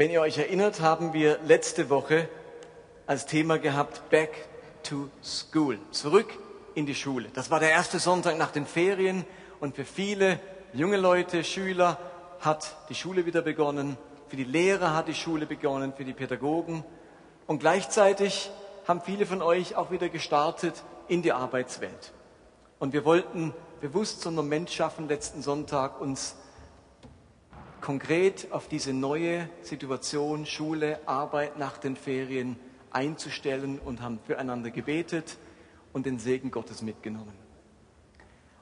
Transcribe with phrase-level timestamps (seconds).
[0.00, 2.26] Wenn ihr euch erinnert, haben wir letzte Woche
[3.06, 4.48] als Thema gehabt Back
[4.82, 6.32] to School, zurück
[6.74, 7.28] in die Schule.
[7.34, 9.26] Das war der erste Sonntag nach den Ferien
[9.60, 10.40] und für viele
[10.72, 11.98] junge Leute, Schüler
[12.40, 13.98] hat die Schule wieder begonnen,
[14.28, 16.82] für die Lehrer hat die Schule begonnen, für die Pädagogen
[17.46, 18.50] und gleichzeitig
[18.88, 22.14] haben viele von euch auch wieder gestartet in die Arbeitswelt.
[22.78, 26.36] Und wir wollten bewusst so einen Moment schaffen, letzten Sonntag uns
[27.80, 32.56] konkret auf diese neue Situation, Schule, Arbeit nach den Ferien
[32.90, 35.36] einzustellen und haben füreinander gebetet
[35.92, 37.32] und den Segen Gottes mitgenommen.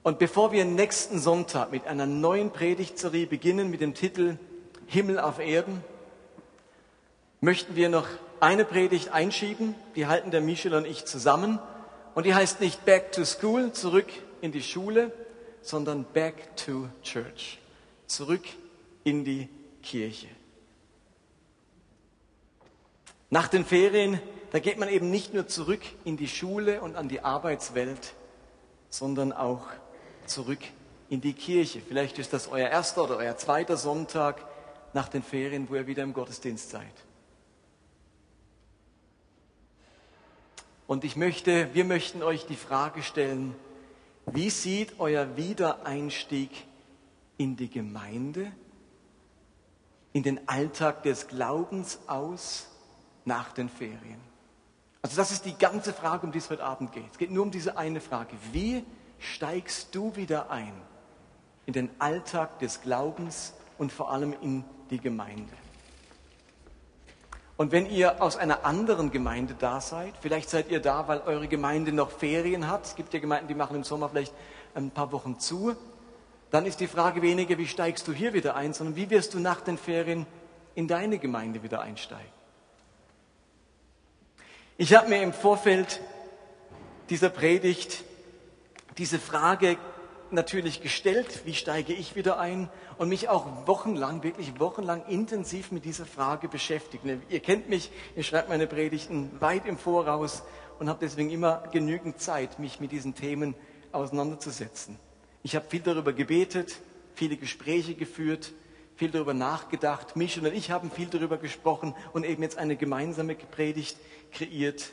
[0.03, 4.39] Und bevor wir nächsten Sonntag mit einer neuen Predigtserie beginnen mit dem Titel
[4.87, 5.83] Himmel auf Erden,
[7.41, 8.07] möchten wir noch
[8.41, 11.59] eine Predigt einschieben, die halten der Michel und ich zusammen.
[12.15, 14.07] Und die heißt nicht Back to School, zurück
[14.41, 15.13] in die Schule,
[15.61, 17.59] sondern Back to Church,
[18.07, 18.43] zurück
[19.09, 19.49] in die
[19.83, 20.29] Kirche.
[23.31, 24.21] Nach den Ferien,
[24.51, 28.13] da geht man eben nicht nur zurück in die Schule und an die Arbeitswelt,
[28.91, 29.67] sondern auch
[30.27, 30.61] zurück
[31.09, 31.81] in die Kirche.
[31.81, 34.45] Vielleicht ist das euer erster oder euer zweiter Sonntag
[34.93, 36.93] nach den Ferien, wo ihr wieder im Gottesdienst seid.
[40.87, 43.55] Und ich möchte, wir möchten euch die Frage stellen,
[44.27, 46.51] wie sieht euer Wiedereinstieg
[47.39, 48.53] in die Gemeinde,
[50.13, 52.69] in den Alltag des Glaubens aus
[53.25, 54.21] nach den Ferien?
[55.03, 57.11] Also das ist die ganze Frage, um die es heute Abend geht.
[57.13, 58.37] Es geht nur um diese eine Frage.
[58.53, 58.85] Wie
[59.19, 60.73] steigst du wieder ein
[61.67, 65.53] in den Alltag des Glaubens und vor allem in die Gemeinde?
[67.57, 71.49] Und wenn ihr aus einer anderen Gemeinde da seid, vielleicht seid ihr da, weil eure
[71.49, 74.33] Gemeinde noch Ferien hat, es gibt ja Gemeinden, die machen im Sommer vielleicht
[74.77, 75.75] ein paar Wochen zu,
[76.51, 79.41] dann ist die Frage weniger, wie steigst du hier wieder ein, sondern wie wirst du
[79.41, 80.27] nach den Ferien
[80.75, 82.33] in deine Gemeinde wieder einsteigen.
[84.77, 86.01] Ich habe mir im Vorfeld
[87.11, 88.05] dieser Predigt
[88.97, 89.77] diese Frage
[90.31, 95.85] natürlich gestellt, wie steige ich wieder ein und mich auch wochenlang, wirklich wochenlang intensiv mit
[95.85, 97.05] dieser Frage beschäftigt.
[97.29, 100.45] Ihr kennt mich, ihr schreibt meine Predigten weit im Voraus
[100.79, 103.55] und habe deswegen immer genügend Zeit, mich mit diesen Themen
[103.91, 104.97] auseinanderzusetzen.
[105.43, 106.77] Ich habe viel darüber gebetet,
[107.15, 108.53] viele Gespräche geführt,
[108.97, 110.17] viel darüber nachgedacht.
[110.17, 113.97] Michel und ich haben viel darüber gesprochen und eben jetzt eine gemeinsame Predigt
[114.33, 114.91] kreiert.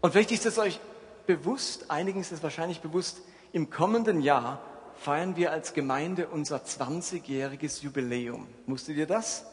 [0.00, 0.80] Und vielleicht ist es euch
[1.26, 3.20] bewusst, einigen ist es wahrscheinlich bewusst,
[3.52, 4.62] im kommenden Jahr
[4.94, 8.46] feiern wir als Gemeinde unser 20-jähriges Jubiläum.
[8.66, 9.44] Musstet ihr das?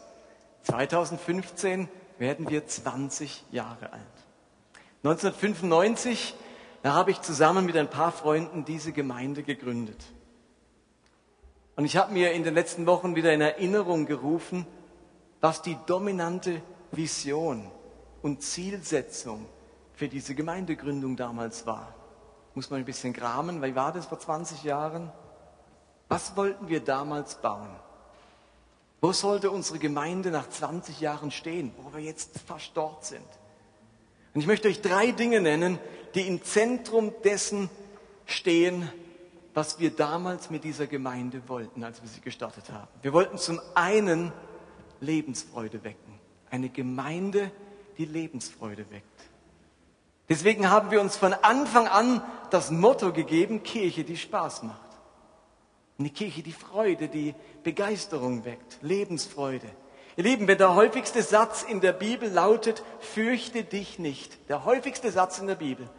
[0.63, 4.01] 2015 werden wir 20 Jahre alt.
[5.03, 6.35] 1995,
[6.81, 10.03] da habe ich zusammen mit ein paar Freunden diese Gemeinde gegründet.
[11.75, 14.65] Und ich habe mir in den letzten Wochen wieder in Erinnerung gerufen,
[15.41, 17.71] was die dominante Vision
[18.21, 19.45] und Zielsetzung
[19.93, 21.95] für diese Gemeindegründung damals war
[22.59, 23.61] muss man ein bisschen gramen.
[23.61, 25.11] Wie war das vor 20 Jahren?
[26.09, 27.69] Was wollten wir damals bauen?
[28.99, 33.25] Wo sollte unsere Gemeinde nach 20 Jahren stehen, wo wir jetzt fast dort sind?
[34.39, 35.79] Und ich möchte euch drei Dinge nennen,
[36.15, 37.69] die im Zentrum dessen
[38.25, 38.89] stehen,
[39.53, 42.87] was wir damals mit dieser Gemeinde wollten, als wir sie gestartet haben.
[43.01, 44.31] Wir wollten zum einen
[45.01, 46.13] Lebensfreude wecken.
[46.49, 47.51] Eine Gemeinde,
[47.97, 49.03] die Lebensfreude weckt.
[50.29, 54.79] Deswegen haben wir uns von Anfang an das Motto gegeben, Kirche, die Spaß macht.
[55.99, 59.67] Eine Kirche, die Freude, die Begeisterung weckt, Lebensfreude.
[60.19, 65.09] Ihr Lieben, wenn der häufigste Satz in der Bibel lautet, fürchte dich nicht, der häufigste
[65.13, 65.89] Satz in der Bibel,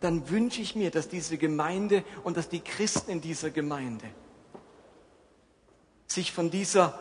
[0.00, 4.06] dann wünsche ich mir, dass diese Gemeinde und dass die Christen in dieser Gemeinde
[6.06, 6.98] sich von dieser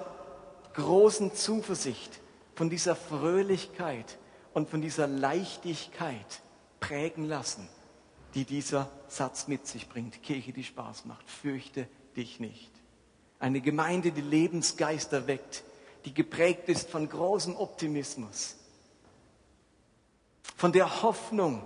[0.73, 2.19] großen Zuversicht,
[2.53, 4.17] von dieser Fröhlichkeit,
[4.53, 6.41] und von dieser Leichtigkeit
[6.81, 7.69] prägen lassen,
[8.35, 10.21] die dieser Satz mit sich bringt.
[10.21, 11.87] Kirche, die Spaß macht, fürchte
[12.17, 12.71] dich nicht.
[13.39, 15.63] Eine Gemeinde, die Lebensgeister weckt,
[16.05, 18.55] die geprägt ist von großem Optimismus,
[20.55, 21.63] von der Hoffnung,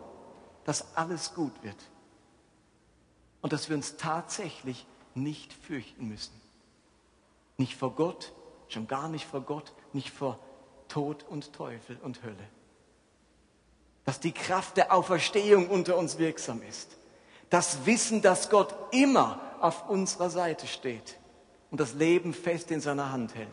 [0.66, 1.78] dass alles gut wird
[3.42, 6.40] und dass wir uns tatsächlich nicht fürchten müssen.
[7.58, 8.34] Nicht vor Gott,
[8.68, 10.40] schon gar nicht vor Gott, nicht vor
[10.88, 12.48] Tod und Teufel und Hölle
[14.06, 16.98] dass die Kraft der Auferstehung unter uns wirksam ist.
[17.50, 21.18] Das Wissen, dass Gott immer auf unserer Seite steht
[21.72, 23.48] und das Leben fest in seiner Hand hält.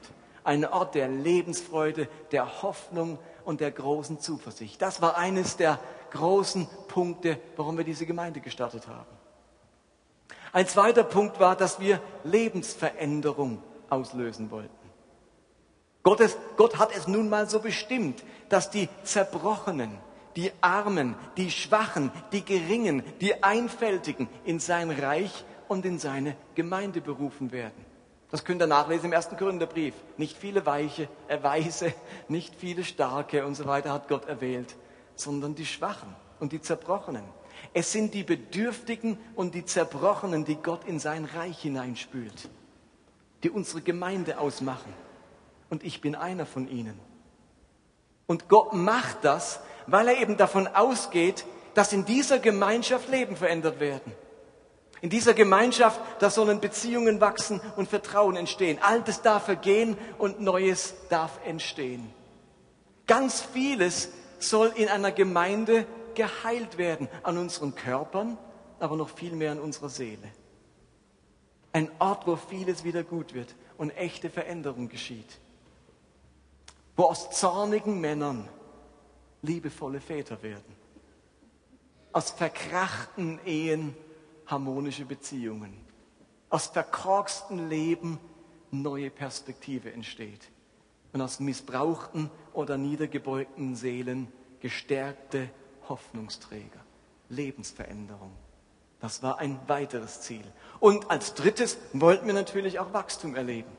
[0.44, 4.80] Ein Ort der Lebensfreude, der Hoffnung und der großen Zuversicht.
[4.80, 5.78] Das war eines der
[6.10, 9.06] großen Punkte, warum wir diese Gemeinde gestartet haben.
[10.52, 14.70] Ein zweiter Punkt war, dass wir Lebensveränderung auslösen wollten.
[16.02, 19.98] Gottes, Gott hat es nun mal so bestimmt, dass die Zerbrochenen,
[20.34, 27.00] die Armen, die Schwachen, die Geringen, die Einfältigen in sein Reich und in seine Gemeinde
[27.00, 27.84] berufen werden.
[28.30, 29.94] Das könnt ihr nachlesen im ersten Korintherbrief.
[30.16, 31.92] Nicht viele Weiche, äh, Weise,
[32.28, 34.76] nicht viele Starke und so weiter hat Gott erwählt,
[35.16, 37.24] sondern die Schwachen und die Zerbrochenen.
[37.74, 42.48] Es sind die Bedürftigen und die Zerbrochenen, die Gott in sein Reich hineinspült,
[43.42, 44.92] die unsere Gemeinde ausmachen.
[45.68, 46.98] Und ich bin einer von ihnen.
[48.26, 51.44] Und Gott macht das, weil er eben davon ausgeht,
[51.74, 54.12] dass in dieser Gemeinschaft Leben verändert werden.
[55.00, 58.78] In dieser Gemeinschaft, da sollen Beziehungen wachsen und Vertrauen entstehen.
[58.82, 62.12] Altes darf vergehen und Neues darf entstehen.
[63.06, 68.36] Ganz vieles soll in einer Gemeinde geheilt werden, an unseren Körpern,
[68.78, 70.30] aber noch viel mehr an unserer Seele.
[71.72, 75.38] Ein Ort, wo vieles wieder gut wird und echte Veränderung geschieht.
[76.96, 78.48] Wo aus zornigen Männern
[79.42, 80.76] liebevolle Väter werden.
[82.12, 83.96] Aus verkrachten Ehen
[84.50, 85.74] harmonische Beziehungen.
[86.48, 88.18] Aus verkorksten Leben
[88.70, 90.50] neue Perspektive entsteht.
[91.12, 94.28] Und aus missbrauchten oder niedergebeugten Seelen
[94.60, 95.48] gestärkte
[95.88, 96.80] Hoffnungsträger.
[97.28, 98.32] Lebensveränderung.
[99.00, 100.44] Das war ein weiteres Ziel.
[100.78, 103.70] Und als drittes wollten wir natürlich auch Wachstum erleben.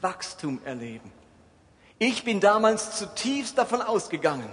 [0.00, 1.10] Wachstum erleben.
[1.98, 4.48] Ich bin damals zutiefst davon ausgegangen,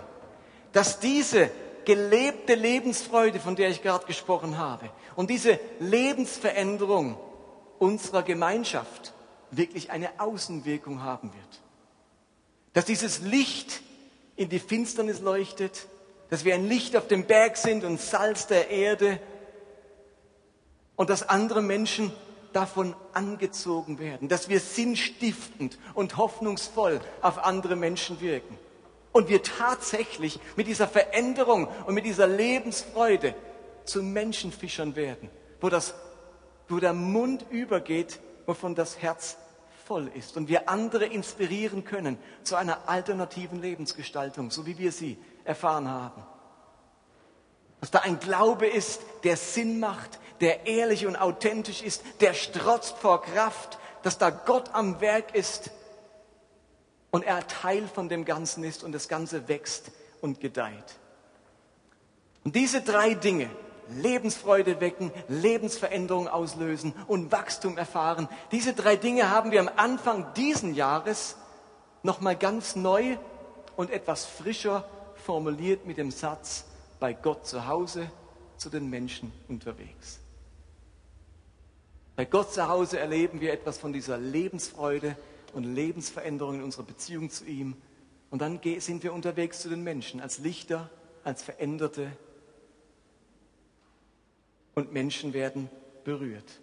[0.74, 1.50] dass diese
[1.86, 7.18] gelebte Lebensfreude, von der ich gerade gesprochen habe, und diese Lebensveränderung
[7.80, 9.14] unserer Gemeinschaft
[9.50, 11.62] wirklich eine Außenwirkung haben wird.
[12.74, 13.82] Dass dieses Licht
[14.36, 15.88] in die Finsternis leuchtet,
[16.30, 19.20] dass wir ein Licht auf dem Berg sind und Salz der Erde
[20.96, 22.14] und dass andere Menschen
[22.54, 28.56] davon angezogen werden, dass wir sinnstiftend und hoffnungsvoll auf andere Menschen wirken
[29.14, 33.34] und wir tatsächlich mit dieser Veränderung und mit dieser Lebensfreude
[33.88, 35.30] zu Menschenfischern werden,
[35.62, 35.96] wo, das,
[36.68, 39.38] wo der Mund übergeht, wovon das Herz
[39.86, 45.18] voll ist und wir andere inspirieren können zu einer alternativen Lebensgestaltung, so wie wir sie
[45.46, 46.24] erfahren haben.
[47.80, 52.98] Dass da ein Glaube ist, der Sinn macht, der ehrlich und authentisch ist, der strotzt
[52.98, 55.72] vor Kraft, dass da Gott am Werk ist
[57.12, 59.92] und er Teil von dem Ganzen ist und das Ganze wächst
[60.22, 60.96] und gedeiht.
[62.44, 63.50] Und diese drei Dinge,
[63.90, 70.74] Lebensfreude wecken, Lebensveränderung auslösen und Wachstum erfahren, diese drei Dinge haben wir am Anfang diesen
[70.74, 71.38] Jahres
[72.04, 73.18] nochmal ganz neu
[73.76, 76.66] und etwas frischer formuliert mit dem Satz,
[77.00, 78.10] bei Gott zu Hause,
[78.58, 80.20] zu den Menschen unterwegs.
[82.16, 85.16] Bei Gott zu Hause erleben wir etwas von dieser Lebensfreude,
[85.54, 87.76] und Lebensveränderung in unserer Beziehung zu ihm.
[88.30, 90.90] Und dann sind wir unterwegs zu den Menschen als Lichter,
[91.24, 92.12] als Veränderte.
[94.78, 95.72] Und Menschen werden
[96.04, 96.60] berührt.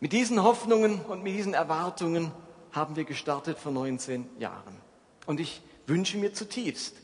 [0.00, 2.32] Mit diesen Hoffnungen und mit diesen Erwartungen
[2.72, 4.80] haben wir gestartet vor 19 Jahren.
[5.26, 6.96] Und ich wünsche mir zutiefst,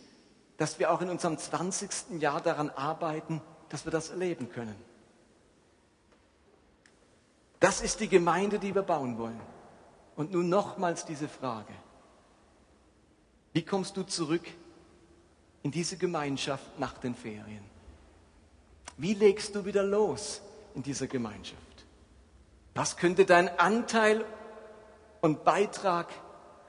[0.56, 2.19] dass wir auch in unserem 20.
[2.19, 4.76] Jahr daran arbeiten, dass wir das erleben können.
[7.61, 9.42] Das ist die Gemeinde, die wir bauen wollen.
[10.16, 11.75] Und nun nochmals diese Frage.
[13.52, 14.49] Wie kommst du zurück
[15.62, 17.64] in diese Gemeinschaft nach den Ferien?
[18.97, 20.40] Wie legst du wieder los
[20.75, 21.61] in dieser Gemeinschaft?
[22.75, 24.25] Was könnte dein Anteil
[25.21, 26.09] und Beitrag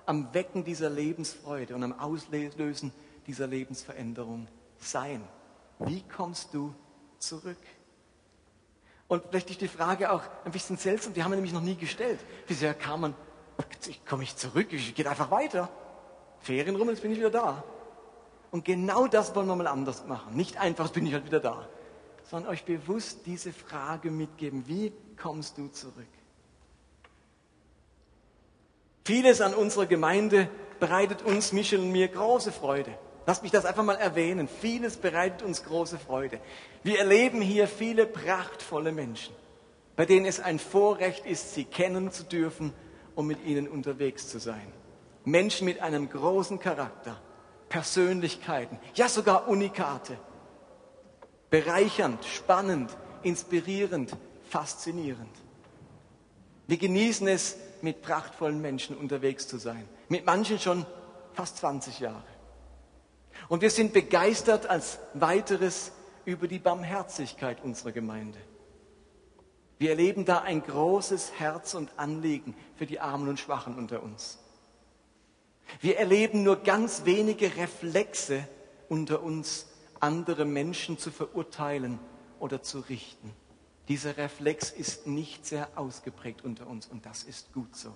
[0.06, 2.92] am Wecken dieser Lebensfreude und am Auslösen
[3.28, 4.48] dieser Lebensveränderung
[4.80, 5.24] sein?
[5.80, 6.74] Wie kommst du
[7.20, 7.58] zurück?
[9.08, 11.76] Und vielleicht ist die Frage auch ein bisschen seltsam, die haben wir nämlich noch nie
[11.76, 12.20] gestellt.
[12.48, 13.16] Wieso kam man,
[14.08, 15.70] komme ich zurück, ich gehe einfach weiter.
[16.40, 17.64] Ferien rum, jetzt bin ich wieder da.
[18.54, 20.36] Und genau das wollen wir mal anders machen.
[20.36, 21.68] Nicht einfach, bin ich halt wieder da.
[22.30, 26.06] Sondern euch bewusst diese Frage mitgeben, wie kommst du zurück?
[29.06, 32.96] Vieles an unserer Gemeinde bereitet uns, Michel und mir, große Freude.
[33.26, 34.48] Lass mich das einfach mal erwähnen.
[34.48, 36.40] Vieles bereitet uns große Freude.
[36.84, 39.34] Wir erleben hier viele prachtvolle Menschen,
[39.96, 42.72] bei denen es ein Vorrecht ist, sie kennen zu dürfen
[43.16, 44.72] und mit ihnen unterwegs zu sein.
[45.26, 47.20] Menschen mit einem großen Charakter,
[47.74, 50.20] Persönlichkeiten, ja sogar Unikate.
[51.50, 54.16] Bereichernd, spannend, inspirierend,
[54.48, 55.36] faszinierend.
[56.68, 59.90] Wir genießen es, mit prachtvollen Menschen unterwegs zu sein.
[60.08, 60.86] Mit manchen schon
[61.34, 62.22] fast 20 Jahre.
[63.50, 65.94] Und wir sind begeistert als weiteres
[66.26, 68.38] über die Barmherzigkeit unserer Gemeinde.
[69.80, 74.43] Wir erleben da ein großes Herz und Anliegen für die Armen und Schwachen unter uns.
[75.82, 78.48] Wir erleben nur ganz wenige Reflexe
[78.90, 79.68] unter uns,
[80.00, 82.00] andere Menschen zu verurteilen
[82.40, 83.34] oder zu richten.
[83.88, 87.94] Dieser Reflex ist nicht sehr ausgeprägt unter uns und das ist gut so.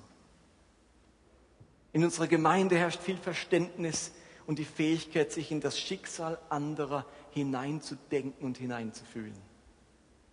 [1.93, 4.12] In unserer Gemeinde herrscht viel Verständnis
[4.45, 9.38] und die Fähigkeit, sich in das Schicksal anderer hineinzudenken und hineinzufühlen.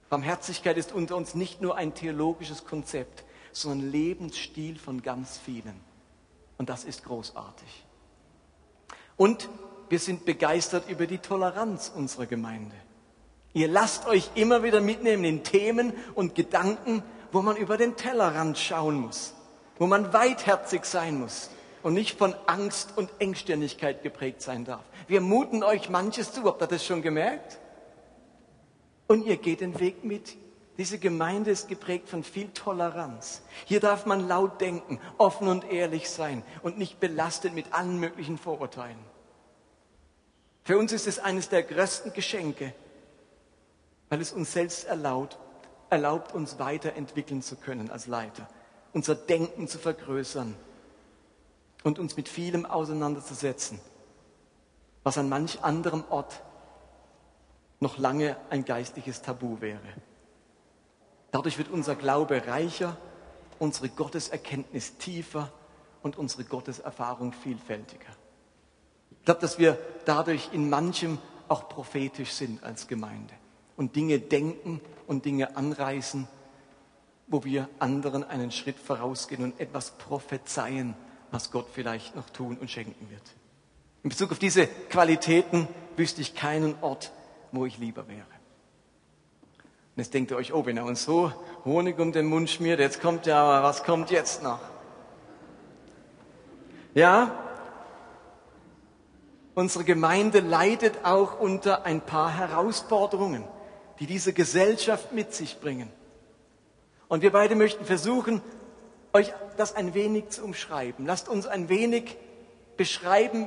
[0.08, 5.80] Barmherzigkeit ist unter uns nicht nur ein theologisches Konzept, sondern Lebensstil von ganz vielen.
[6.58, 7.84] Und das ist großartig.
[9.16, 9.48] Und
[9.88, 12.74] wir sind begeistert über die Toleranz unserer Gemeinde.
[13.52, 18.58] Ihr lasst euch immer wieder mitnehmen in Themen und Gedanken, wo man über den Tellerrand
[18.58, 19.34] schauen muss,
[19.78, 21.50] wo man weitherzig sein muss
[21.82, 24.84] und nicht von Angst und Engstirnigkeit geprägt sein darf.
[25.06, 27.58] Wir muten euch manches zu, habt ihr das schon gemerkt?
[29.06, 30.36] Und ihr geht den Weg mit.
[30.76, 33.42] Diese Gemeinde ist geprägt von viel Toleranz.
[33.64, 38.38] Hier darf man laut denken, offen und ehrlich sein und nicht belastet mit allen möglichen
[38.38, 38.98] Vorurteilen.
[40.64, 42.74] Für uns ist es eines der größten Geschenke,
[44.08, 45.38] weil es uns selbst erlaubt,
[45.90, 48.48] erlaubt, uns weiterentwickeln zu können als Leiter,
[48.92, 50.56] unser Denken zu vergrößern
[51.84, 53.78] und uns mit vielem auseinanderzusetzen,
[55.04, 56.42] was an manch anderem Ort
[57.78, 59.80] noch lange ein geistliches Tabu wäre.
[61.34, 62.96] Dadurch wird unser Glaube reicher,
[63.58, 65.50] unsere Gotteserkenntnis tiefer
[66.00, 68.06] und unsere Gotteserfahrung vielfältiger.
[69.10, 73.34] Ich glaube, dass wir dadurch in manchem auch prophetisch sind als Gemeinde
[73.76, 76.28] und Dinge denken und Dinge anreißen,
[77.26, 80.94] wo wir anderen einen Schritt vorausgehen und etwas prophezeien,
[81.32, 83.34] was Gott vielleicht noch tun und schenken wird.
[84.04, 87.10] In Bezug auf diese Qualitäten wüsste ich keinen Ort,
[87.50, 88.33] wo ich lieber wäre.
[89.94, 91.32] Und jetzt denkt ihr euch, oh, wenn er uns so
[91.64, 94.58] Honig um den Mund schmiert, jetzt kommt ja, aber was kommt jetzt noch?
[96.94, 97.30] Ja,
[99.54, 103.44] unsere Gemeinde leidet auch unter ein paar Herausforderungen,
[104.00, 105.88] die diese Gesellschaft mit sich bringen.
[107.06, 108.42] Und wir beide möchten versuchen,
[109.12, 111.06] euch das ein wenig zu umschreiben.
[111.06, 112.16] Lasst uns ein wenig
[112.76, 113.46] beschreiben,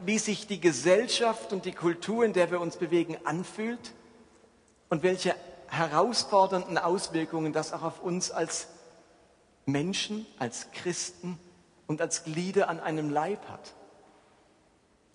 [0.00, 3.92] wie sich die Gesellschaft und die Kultur, in der wir uns bewegen, anfühlt
[4.88, 5.34] und welche
[5.76, 8.68] herausfordernden Auswirkungen das auch auf uns als
[9.66, 11.38] Menschen, als Christen
[11.86, 13.74] und als Glieder an einem Leib hat.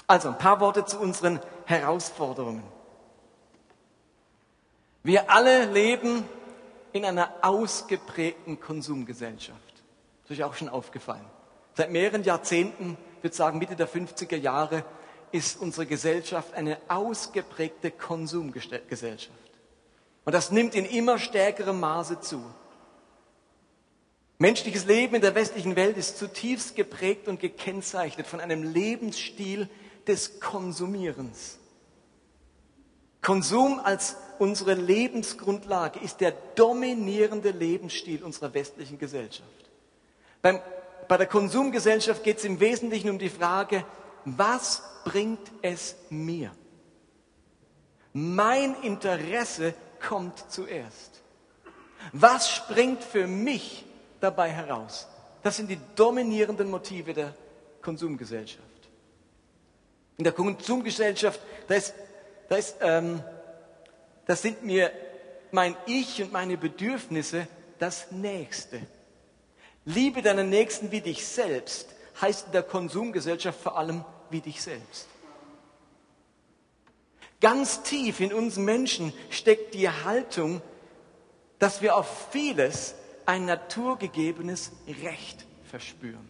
[0.08, 2.64] Also ein paar Worte zu unseren Herausforderungen.
[5.04, 6.26] Wir alle leben
[6.92, 9.60] in einer ausgeprägten Konsumgesellschaft.
[10.24, 11.26] Das ist euch auch schon aufgefallen.
[11.76, 14.84] Seit mehreren Jahrzehnten, ich würde sagen Mitte der 50er Jahre,
[15.32, 19.30] ist unsere Gesellschaft eine ausgeprägte Konsumgesellschaft.
[20.26, 22.44] Und das nimmt in immer stärkerem Maße zu.
[24.38, 29.68] Menschliches Leben in der westlichen Welt ist zutiefst geprägt und gekennzeichnet von einem Lebensstil
[30.08, 31.58] des Konsumierens.
[33.22, 39.50] Konsum als unsere Lebensgrundlage ist der dominierende Lebensstil unserer westlichen Gesellschaft.
[40.42, 40.62] Beim,
[41.10, 43.84] bei der Konsumgesellschaft geht es im Wesentlichen um die Frage,
[44.24, 46.52] was bringt es mir?
[48.14, 51.22] Mein Interesse kommt zuerst.
[52.14, 53.86] Was springt für mich
[54.20, 55.08] dabei heraus?
[55.44, 57.34] Das sind die dominierenden Motive der
[57.82, 58.64] Konsumgesellschaft.
[60.18, 61.94] In der Konsumgesellschaft, da, ist,
[62.50, 63.24] da, ist, ähm,
[64.26, 64.92] da sind mir
[65.52, 67.48] mein Ich und meine Bedürfnisse
[67.80, 68.82] das Nächste.
[69.86, 75.08] Liebe deinen Nächsten wie dich selbst heißt in der Konsumgesellschaft vor allem wie dich selbst.
[77.42, 80.62] Ganz tief in uns Menschen steckt die Haltung,
[81.58, 84.72] dass wir auf vieles ein naturgegebenes
[85.04, 86.30] Recht verspüren.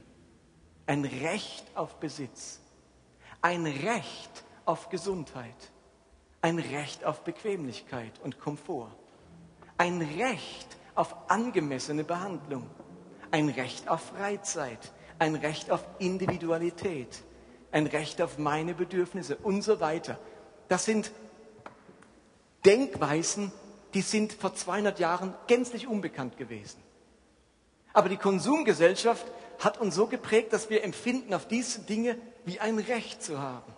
[0.85, 2.59] Ein Recht auf Besitz.
[3.41, 5.71] Ein Recht auf Gesundheit.
[6.41, 8.91] Ein Recht auf Bequemlichkeit und Komfort.
[9.77, 12.69] Ein Recht auf angemessene Behandlung.
[13.31, 14.91] Ein Recht auf Freizeit.
[15.17, 17.23] Ein Recht auf Individualität.
[17.71, 20.19] Ein Recht auf meine Bedürfnisse und so weiter.
[20.69, 21.11] Das sind
[22.65, 23.51] Denkweisen,
[23.93, 26.81] die sind vor 200 Jahren gänzlich unbekannt gewesen.
[27.91, 29.25] Aber die Konsumgesellschaft
[29.59, 33.73] hat uns so geprägt, dass wir empfinden, auf diese Dinge wie ein Recht zu haben.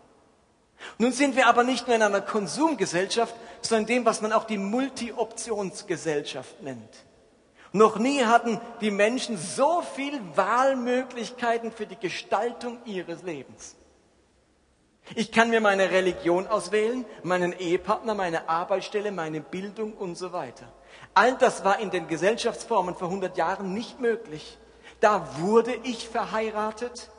[0.97, 4.45] Nun sind wir aber nicht nur in einer Konsumgesellschaft, sondern in dem, was man auch
[4.45, 7.05] die Multi-Optionsgesellschaft nennt.
[7.71, 13.75] Noch nie hatten die Menschen so viel Wahlmöglichkeiten für die Gestaltung ihres Lebens.
[15.15, 20.71] Ich kann mir meine Religion auswählen, meinen Ehepartner, meine Arbeitsstelle, meine Bildung und so weiter.
[21.13, 24.57] All das war in den Gesellschaftsformen vor 100 Jahren nicht möglich.
[25.01, 27.09] Da wurde ich verheiratet.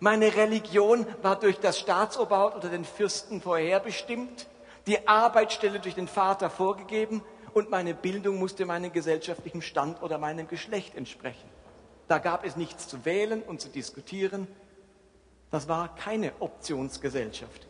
[0.00, 4.46] Meine Religion war durch das Staatsoberhaupt oder den Fürsten vorherbestimmt,
[4.86, 7.22] die Arbeitsstelle durch den Vater vorgegeben
[7.54, 11.48] und meine Bildung musste meinem gesellschaftlichen Stand oder meinem Geschlecht entsprechen.
[12.06, 14.46] Da gab es nichts zu wählen und zu diskutieren.
[15.50, 17.66] Das war keine Optionsgesellschaft.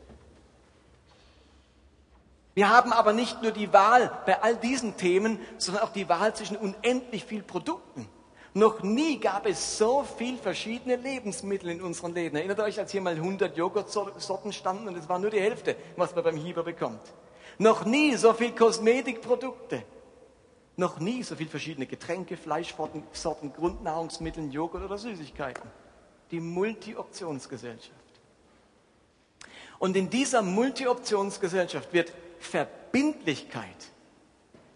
[2.55, 6.35] Wir haben aber nicht nur die Wahl bei all diesen Themen, sondern auch die Wahl
[6.35, 8.09] zwischen unendlich vielen Produkten.
[8.53, 12.37] Noch nie gab es so viel verschiedene Lebensmittel in unseren Läden.
[12.37, 16.15] Erinnert euch, als hier mal 100 Joghurtsorten standen und es war nur die Hälfte, was
[16.15, 17.01] man beim Hieber bekommt.
[17.59, 19.85] Noch nie so viel Kosmetikprodukte.
[20.77, 25.71] Noch nie so viel verschiedene Getränke, Fleischsorten, Sorten, Grundnahrungsmittel, Joghurt oder Süßigkeiten.
[26.31, 27.95] Die Multi-Optionsgesellschaft.
[29.79, 33.91] Und in dieser Multi-Optionsgesellschaft wird Verbindlichkeit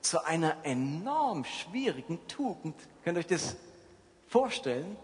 [0.01, 2.77] zu einer enorm schwierigen Tugend.
[3.05, 3.57] Könnt ihr euch das
[4.29, 4.97] vorstellen?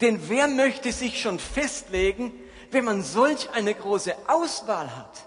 [0.00, 2.32] Denn wer möchte sich schon festlegen,
[2.70, 5.24] wenn man solch eine große Auswahl hat?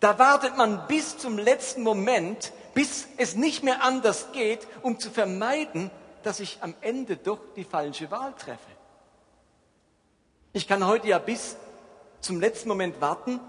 [0.00, 5.10] Da wartet man bis zum letzten Moment, bis es nicht mehr anders geht, um zu
[5.10, 5.90] vermeiden,
[6.22, 8.70] dass ich am Ende doch die falsche Wahl treffe.
[10.52, 11.56] Ich kann heute ja bis
[12.20, 13.40] zum letzten Moment warten,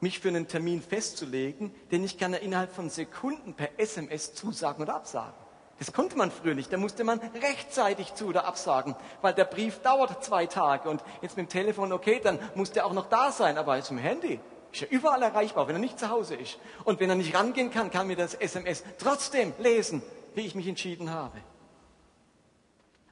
[0.00, 4.82] mich für einen Termin festzulegen, denn ich kann ja innerhalb von Sekunden per SMS zusagen
[4.82, 5.34] oder absagen.
[5.78, 6.72] Das konnte man früher nicht.
[6.72, 11.36] Da musste man rechtzeitig zu oder absagen, weil der Brief dauert zwei Tage und jetzt
[11.36, 14.38] mit dem Telefon, okay, dann muss der auch noch da sein, aber im Handy
[14.72, 16.58] ist ja überall erreichbar, wenn er nicht zu Hause ist.
[16.84, 20.02] Und wenn er nicht rangehen kann, kann mir das SMS trotzdem lesen,
[20.34, 21.38] wie ich mich entschieden habe.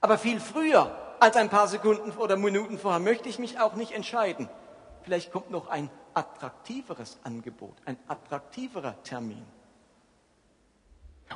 [0.00, 3.92] Aber viel früher als ein paar Sekunden oder Minuten vorher möchte ich mich auch nicht
[3.92, 4.48] entscheiden.
[5.02, 9.44] Vielleicht kommt noch ein attraktiveres Angebot, ein attraktiverer Termin.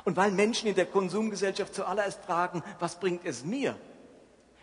[0.03, 3.77] Und weil Menschen in der Konsumgesellschaft zuallererst fragen, was bringt es mir,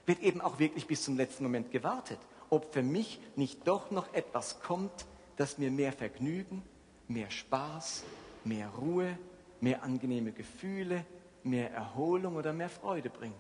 [0.05, 2.19] wird eben auch wirklich bis zum letzten Moment gewartet,
[2.51, 6.63] ob für mich nicht doch noch etwas kommt, das mir mehr Vergnügen,
[7.09, 8.03] mehr Spaß,
[8.45, 9.17] mehr Ruhe,
[9.61, 11.07] mehr angenehme Gefühle,
[11.45, 13.35] mehr Erholung oder mehr Freude bringt.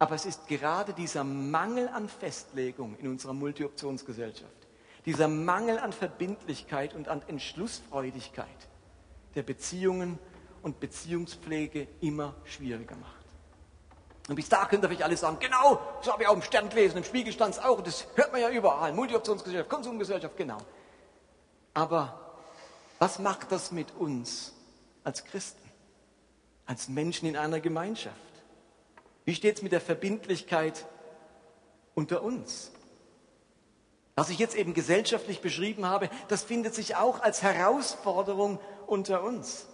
[0.00, 4.50] Aber es ist gerade dieser Mangel an Festlegung in unserer Multi-Optionsgesellschaft,
[5.04, 8.48] dieser Mangel an Verbindlichkeit und an Entschlussfreudigkeit,
[9.34, 10.18] der Beziehungen
[10.62, 13.26] und Beziehungspflege immer schwieriger macht.
[14.28, 16.70] Und bis da könnt ihr euch alle sagen, genau, das habe ich auch im Stern
[16.70, 20.58] gelesen, im Spiegel stand es auch, das hört man ja überall, Multi-Optionsgesellschaft, Konsumgesellschaft, genau.
[21.74, 22.38] Aber
[22.98, 24.54] was macht das mit uns
[25.04, 25.70] als Christen,
[26.64, 28.29] als Menschen in einer Gemeinschaft?
[29.30, 30.88] Wie steht es mit der Verbindlichkeit
[31.94, 32.72] unter uns?
[34.16, 39.68] Was ich jetzt eben gesellschaftlich beschrieben habe, das findet sich auch als Herausforderung unter uns.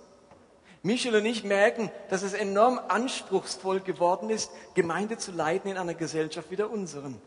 [0.82, 5.94] Michel und ich merken, dass es enorm anspruchsvoll geworden ist, Gemeinde zu leiten in einer
[5.94, 7.18] Gesellschaft wie der unseren.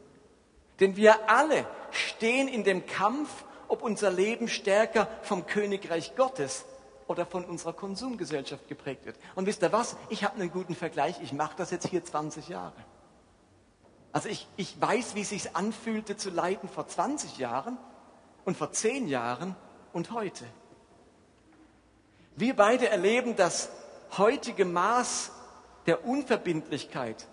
[0.80, 6.66] Denn wir alle stehen in dem Kampf, ob unser Leben stärker vom Königreich Gottes
[7.10, 9.18] oder von unserer Konsumgesellschaft geprägt wird.
[9.34, 9.98] Und wisst ihr was?
[10.10, 11.20] Ich habe einen guten Vergleich.
[11.22, 12.76] Ich mache das jetzt hier 20 Jahre.
[14.12, 17.78] Also ich, ich weiß, wie es sich anfühlte zu leiden vor 20 Jahren
[18.46, 19.56] und vor 10 Jahren
[19.92, 20.46] und heute.
[22.36, 23.70] Wir beide erleben das
[24.18, 25.32] heutige Maß
[25.88, 27.28] der Unverbindlichkeit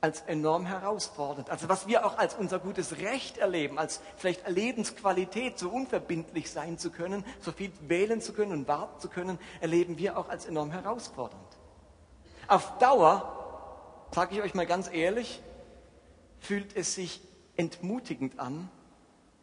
[0.00, 1.50] als enorm herausfordernd.
[1.50, 6.78] Also was wir auch als unser gutes Recht erleben, als vielleicht Lebensqualität, so unverbindlich sein
[6.78, 10.46] zu können, so viel wählen zu können und warten zu können, erleben wir auch als
[10.46, 11.42] enorm herausfordernd.
[12.46, 15.42] Auf Dauer, sage ich euch mal ganz ehrlich,
[16.38, 17.20] fühlt es sich
[17.56, 18.70] entmutigend an,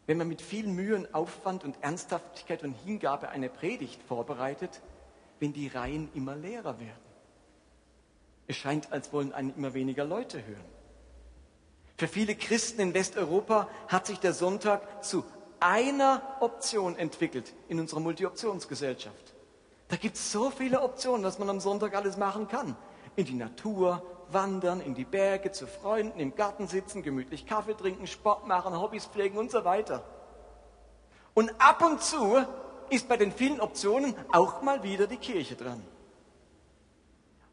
[0.06, 4.80] wenn man mit viel Mühe und Aufwand und Ernsthaftigkeit und Hingabe eine Predigt vorbereitet,
[5.38, 7.05] wenn die Reihen immer leerer werden.
[8.46, 10.64] Es scheint, als wollen einen immer weniger Leute hören.
[11.96, 15.24] Für viele Christen in Westeuropa hat sich der Sonntag zu
[15.60, 19.34] einer Option entwickelt in unserer Multi-Optionsgesellschaft.
[19.88, 22.76] Da gibt es so viele Optionen, was man am Sonntag alles machen kann.
[23.14, 28.06] In die Natur, wandern, in die Berge, zu Freunden, im Garten sitzen, gemütlich Kaffee trinken,
[28.06, 30.04] Sport machen, Hobbys pflegen und so weiter.
[31.34, 32.44] Und ab und zu
[32.90, 35.82] ist bei den vielen Optionen auch mal wieder die Kirche dran.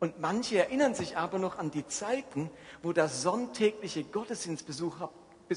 [0.03, 4.97] Und manche erinnern sich aber noch an die Zeiten, wo der sonntägliche Gottesdienstbesuch,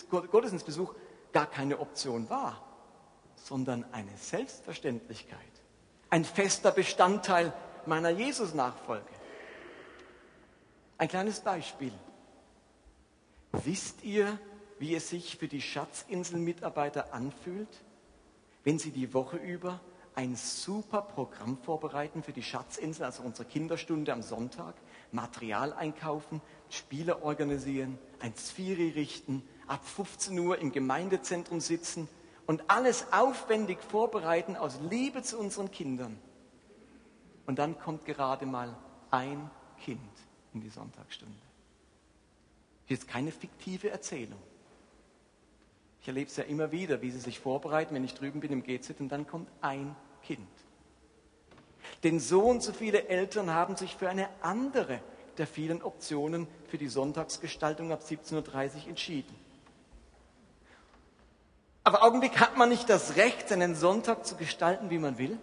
[0.09, 0.95] Gottesdienstbesuch
[1.33, 2.63] gar keine Option war,
[3.35, 5.41] sondern eine Selbstverständlichkeit,
[6.11, 7.53] ein fester Bestandteil
[7.87, 9.11] meiner Jesus-Nachfolge.
[10.97, 11.93] Ein kleines Beispiel.
[13.51, 14.39] Wisst ihr,
[14.79, 17.83] wie es sich für die Schatzinsel-Mitarbeiter anfühlt,
[18.63, 19.81] wenn sie die Woche über
[20.17, 24.75] ein super Programm vorbereiten für die Schatzinsel, also unsere Kinderstunde am Sonntag,
[25.13, 32.09] Material einkaufen, Spiele organisieren, ein Zfiri richten, ab 15 Uhr im Gemeindezentrum sitzen
[32.47, 36.19] und alles aufwendig vorbereiten aus Liebe zu unseren Kindern.
[37.45, 38.75] Und dann kommt gerade mal
[39.11, 40.01] ein Kind
[40.55, 41.35] in die Sonntagsstunde.
[42.87, 44.41] Hier ist keine fiktive Erzählung.
[46.07, 48.63] Ich erlebe es ja immer wieder, wie sie sich vorbereiten, wenn ich drüben bin im
[48.63, 50.47] GZ und dann kommt ein Kind.
[52.05, 55.01] Denn so und so viele Eltern haben sich für eine andere
[55.37, 59.35] der vielen Optionen für die Sonntagsgestaltung ab 17.30 Uhr entschieden.
[61.83, 65.37] Aber Augenblick hat man nicht das Recht, seinen Sonntag zu gestalten, wie man will?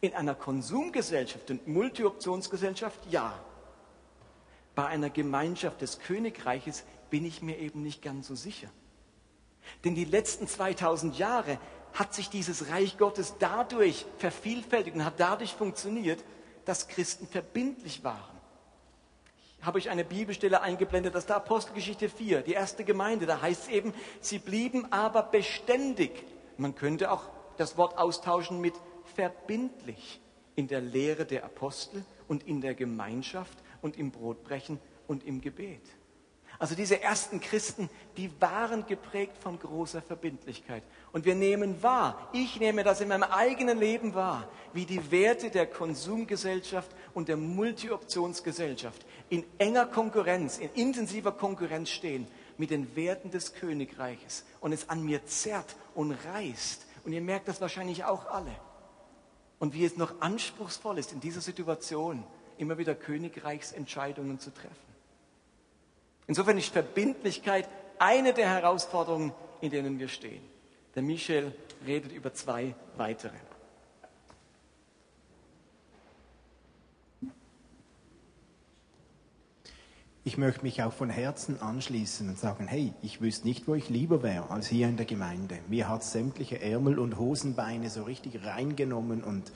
[0.00, 3.38] In einer Konsumgesellschaft und Multi-Optionsgesellschaft ja.
[4.74, 8.68] Bei einer Gemeinschaft des Königreiches bin ich mir eben nicht ganz so sicher.
[9.84, 11.58] Denn die letzten 2000 Jahre
[11.94, 16.24] hat sich dieses Reich Gottes dadurch vervielfältigt und hat dadurch funktioniert,
[16.64, 18.40] dass Christen verbindlich waren.
[19.58, 23.26] Ich habe euch eine Bibelstelle eingeblendet, das ist der Apostelgeschichte 4, die erste Gemeinde.
[23.26, 26.24] Da heißt es eben, sie blieben aber beständig.
[26.56, 28.74] Man könnte auch das Wort austauschen mit
[29.14, 30.20] verbindlich
[30.56, 35.82] in der Lehre der Apostel und in der Gemeinschaft und im Brotbrechen und im Gebet.
[36.62, 40.84] Also diese ersten Christen, die waren geprägt von großer Verbindlichkeit.
[41.10, 45.50] Und wir nehmen wahr, ich nehme das in meinem eigenen Leben wahr, wie die Werte
[45.50, 53.32] der Konsumgesellschaft und der Multi-Optionsgesellschaft in enger Konkurrenz, in intensiver Konkurrenz stehen mit den Werten
[53.32, 56.86] des Königreiches und es an mir zerrt und reißt.
[57.04, 58.54] Und ihr merkt das wahrscheinlich auch alle.
[59.58, 62.22] Und wie es noch anspruchsvoll ist, in dieser Situation
[62.56, 64.91] immer wieder Königreichsentscheidungen zu treffen.
[66.26, 70.42] Insofern ist Verbindlichkeit eine der Herausforderungen, in denen wir stehen.
[70.94, 71.54] Der Michel
[71.86, 73.34] redet über zwei weitere.
[80.24, 83.88] Ich möchte mich auch von Herzen anschließen und sagen, hey, ich wüsste nicht, wo ich
[83.88, 85.58] lieber wäre als hier in der Gemeinde.
[85.68, 89.50] Mir hat sämtliche Ärmel und Hosenbeine so richtig reingenommen und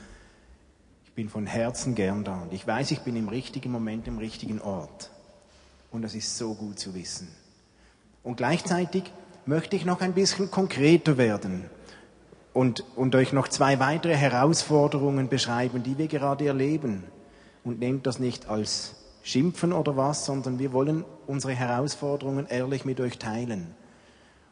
[1.04, 2.42] ich bin von Herzen gern da.
[2.42, 5.10] Und ich weiß, ich bin im richtigen Moment im richtigen Ort.
[5.96, 7.26] Und das ist so gut zu wissen.
[8.22, 9.04] Und gleichzeitig
[9.46, 11.70] möchte ich noch ein bisschen konkreter werden
[12.52, 17.04] und, und euch noch zwei weitere Herausforderungen beschreiben, die wir gerade erleben.
[17.64, 23.00] Und nehmt das nicht als Schimpfen oder was, sondern wir wollen unsere Herausforderungen ehrlich mit
[23.00, 23.74] euch teilen.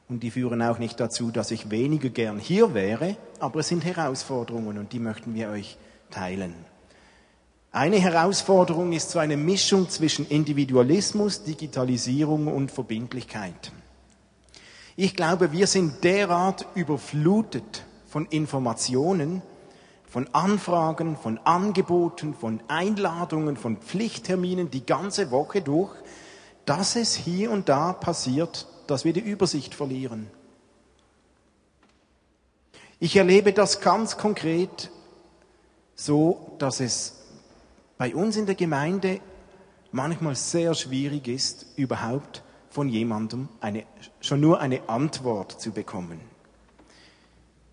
[0.09, 3.85] Und die führen auch nicht dazu, dass ich weniger gern hier wäre, aber es sind
[3.85, 5.76] Herausforderungen und die möchten wir euch
[6.11, 6.54] teilen.
[7.74, 13.72] Eine Herausforderung ist so eine Mischung zwischen Individualismus, Digitalisierung und Verbindlichkeit.
[14.94, 19.42] Ich glaube, wir sind derart überflutet von Informationen,
[20.06, 25.90] von Anfragen, von Angeboten, von Einladungen, von Pflichtterminen die ganze Woche durch,
[26.66, 30.30] dass es hier und da passiert, dass wir die Übersicht verlieren.
[33.00, 34.92] Ich erlebe das ganz konkret
[35.96, 37.23] so, dass es
[37.98, 39.20] bei uns in der Gemeinde
[39.92, 43.85] manchmal sehr schwierig ist, überhaupt von jemandem eine,
[44.20, 46.20] schon nur eine Antwort zu bekommen.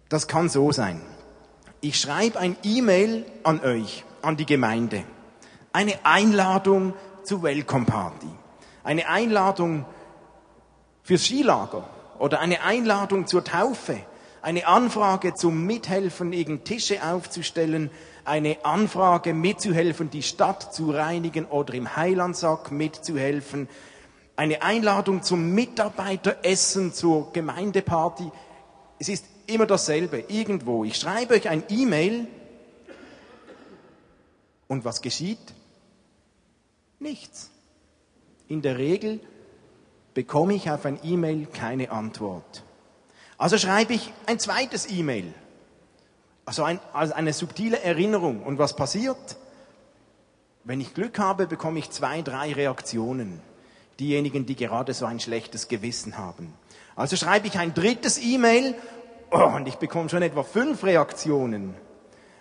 [0.10, 1.01] Das kann so sein.
[1.79, 5.03] Ich schreibe ein E-Mail an euch, an die Gemeinde.
[5.73, 8.27] Eine Einladung zur Welcome Party.
[8.84, 9.86] Eine Einladung
[11.01, 13.97] fürs Skilager oder eine Einladung zur Taufe.
[14.43, 17.89] Eine Anfrage zum Mithelfen, irgend Tische aufzustellen,
[18.25, 23.67] eine Anfrage mitzuhelfen, die Stadt zu reinigen oder im Heilandsack mitzuhelfen,
[24.36, 28.31] eine Einladung zum Mitarbeiteressen, zur Gemeindeparty.
[28.99, 30.84] Es ist immer dasselbe, irgendwo.
[30.84, 32.27] Ich schreibe euch ein E-Mail
[34.67, 35.53] und was geschieht?
[36.99, 37.51] Nichts.
[38.47, 39.19] In der Regel
[40.13, 42.63] bekomme ich auf ein E-Mail keine Antwort.
[43.38, 45.34] Also schreibe ich ein zweites E-Mail
[46.51, 48.43] also, ein, also eine subtile Erinnerung.
[48.43, 49.37] Und was passiert?
[50.65, 53.39] Wenn ich Glück habe, bekomme ich zwei, drei Reaktionen.
[54.01, 56.53] Diejenigen, die gerade so ein schlechtes Gewissen haben.
[56.97, 58.75] Also schreibe ich ein drittes E-Mail
[59.31, 61.73] oh, und ich bekomme schon etwa fünf Reaktionen.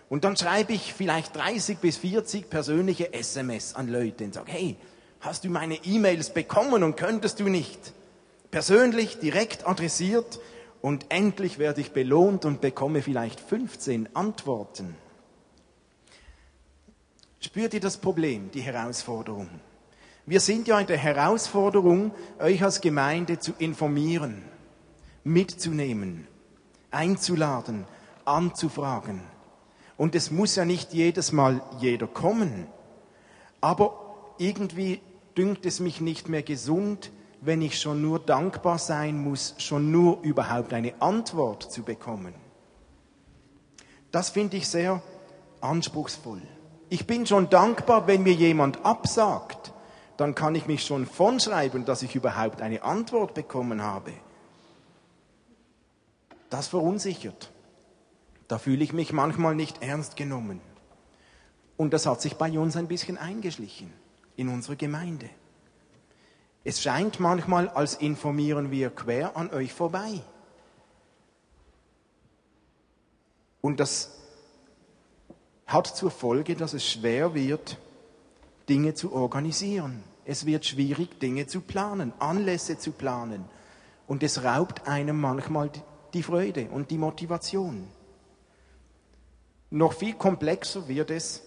[0.09, 4.77] Und dann schreibe ich vielleicht 30 bis 40 persönliche SMS an Leute und sage, hey,
[5.21, 7.93] hast du meine E-Mails bekommen und könntest du nicht?
[8.51, 10.41] Persönlich, direkt adressiert
[10.83, 14.97] und endlich werde ich belohnt und bekomme vielleicht 15 Antworten.
[17.41, 19.49] Spürt ihr das Problem, die Herausforderung?
[20.27, 24.43] Wir sind ja in der Herausforderung, euch als Gemeinde zu informieren,
[25.25, 26.27] mitzunehmen,
[26.91, 27.87] einzuladen,
[28.25, 29.23] anzufragen.
[29.97, 32.67] Und es muss ja nicht jedes Mal jeder kommen.
[33.61, 35.01] Aber irgendwie
[35.37, 37.11] dünkt es mich nicht mehr gesund,
[37.41, 42.35] wenn ich schon nur dankbar sein muss, schon nur überhaupt eine Antwort zu bekommen.
[44.11, 45.03] Das finde ich sehr
[45.61, 46.43] anspruchsvoll.
[46.89, 49.73] Ich bin schon dankbar, wenn mir jemand absagt.
[50.17, 54.13] Dann kann ich mich schon vonschreiben, dass ich überhaupt eine Antwort bekommen habe.
[56.51, 57.51] Das verunsichert.
[58.49, 60.61] Da fühle ich mich manchmal nicht ernst genommen.
[61.77, 63.93] Und das hat sich bei uns ein bisschen eingeschlichen
[64.37, 65.31] in unsere Gemeinde.
[66.63, 70.21] Es scheint manchmal, als informieren wir quer an euch vorbei.
[73.61, 74.19] Und das
[75.67, 77.79] hat zur Folge, dass es schwer wird,
[78.69, 80.03] Dinge zu organisieren.
[80.25, 83.45] Es wird schwierig, Dinge zu planen, Anlässe zu planen.
[84.07, 85.71] Und es raubt einem manchmal
[86.13, 87.89] die Freude und die Motivation.
[89.71, 91.43] Noch viel komplexer wird es,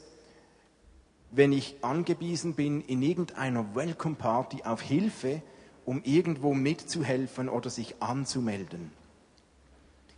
[1.36, 5.42] wenn ich angewiesen bin in irgendeiner Welcome Party auf Hilfe,
[5.84, 8.92] um irgendwo mitzuhelfen oder sich anzumelden.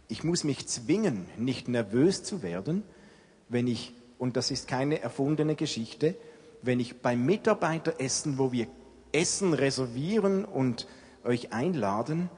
[0.10, 2.84] Ich muss mich zwingen, nicht nervös zu werden,
[3.48, 6.16] wenn ich, und das ist keine erfundene Geschichte,
[6.62, 8.68] wenn ich beim Mitarbeiteressen, wo wir
[9.14, 10.86] Essen reservieren und
[11.24, 12.30] euch einladen,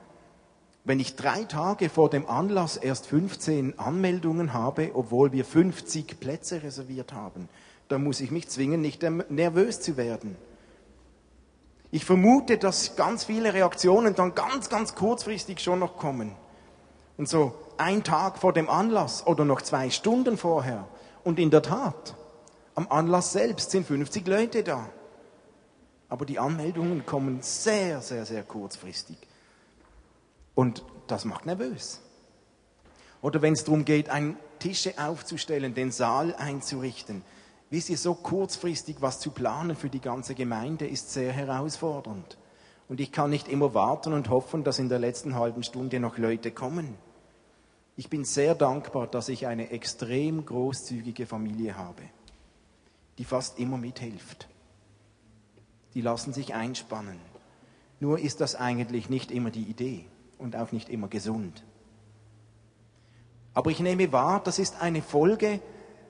[0.86, 6.64] wenn ich drei Tage vor dem Anlass erst 15 Anmeldungen habe, obwohl wir 50 Plätze
[6.64, 7.50] reserviert haben,
[7.88, 10.36] dann muss ich mich zwingen, nicht nervös zu werden.
[11.92, 16.36] Ich vermute, dass ganz viele Reaktionen dann ganz, ganz kurzfristig schon noch kommen.
[17.16, 20.88] Und so ein Tag vor dem Anlass oder noch zwei Stunden vorher.
[21.24, 22.16] Und in der Tat,
[22.76, 24.90] am Anlass selbst sind 50 Leute da.
[26.10, 29.18] Aber die Anmeldungen kommen sehr, sehr, sehr kurzfristig.
[30.56, 32.02] Und das macht nervös.
[33.22, 37.24] Oder wenn es darum geht, einen Tische aufzustellen, den Saal einzurichten.
[37.70, 42.38] Wisst ihr, so kurzfristig was zu planen für die ganze Gemeinde ist sehr herausfordernd.
[42.88, 46.18] Und ich kann nicht immer warten und hoffen, dass in der letzten halben Stunde noch
[46.18, 46.96] Leute kommen.
[47.98, 52.04] Ich bin sehr dankbar, dass ich eine extrem großzügige Familie habe,
[53.18, 54.48] die fast immer mithilft.
[55.94, 57.20] Die lassen sich einspannen.
[58.00, 60.06] Nur ist das eigentlich nicht immer die Idee
[60.38, 61.64] und auch nicht immer gesund.
[63.54, 65.60] Aber ich nehme wahr, das ist eine Folge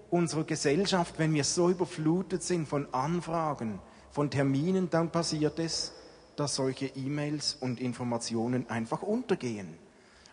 [0.10, 3.80] unserer Gesellschaft, wenn wir so überflutet sind von Anfragen,
[4.12, 5.94] von Terminen, dann passiert es,
[6.36, 9.78] dass solche E-Mails und Informationen einfach untergehen.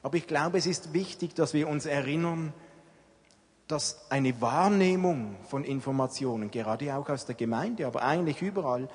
[0.03, 2.53] Aber ich glaube, es ist wichtig, dass wir uns erinnern,
[3.69, 8.89] dass eine Wahrnehmung von Informationen, gerade auch aus der Gemeinde, aber eigentlich überall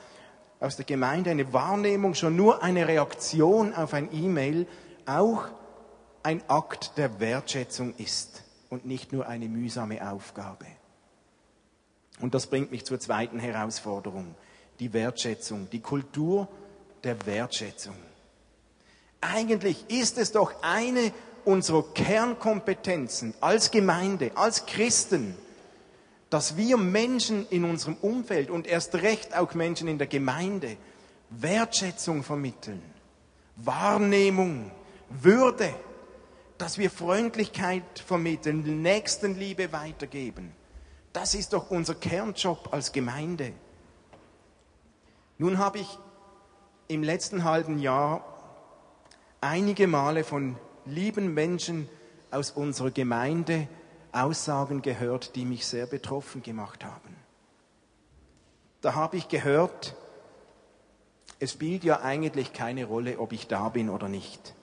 [0.60, 4.68] aus der Gemeinde, eine Wahrnehmung, schon nur eine Reaktion auf ein E-Mail,
[5.08, 5.46] auch
[6.22, 10.66] ein Akt der Wertschätzung ist und nicht nur eine mühsame Aufgabe.
[12.20, 14.36] Und das bringt mich zur zweiten Herausforderung,
[14.80, 16.48] die Wertschätzung, die Kultur
[17.04, 17.96] der Wertschätzung.
[19.22, 21.12] Eigentlich ist es doch eine
[21.46, 25.36] unserer Kernkompetenzen als Gemeinde, als Christen,
[26.30, 30.78] dass wir Menschen in unserem Umfeld und erst recht auch Menschen in der Gemeinde
[31.30, 32.82] Wertschätzung vermitteln,
[33.56, 34.72] Wahrnehmung,
[35.10, 35.74] Würde,
[36.60, 40.52] dass wir Freundlichkeit vermitteln, Nächstenliebe weitergeben.
[41.14, 43.54] Das ist doch unser Kernjob als Gemeinde.
[45.38, 45.98] Nun habe ich
[46.90, 48.24] im letzten halben Jahr
[49.40, 51.88] einige Male von lieben Menschen
[52.30, 53.70] aus unserer Gemeinde
[54.12, 57.16] Aussagen gehört, die mich sehr betroffen gemacht haben.
[58.82, 59.96] Da habe ich gehört,
[61.40, 64.56] es spielt ja eigentlich keine Rolle, ob ich da bin oder nicht.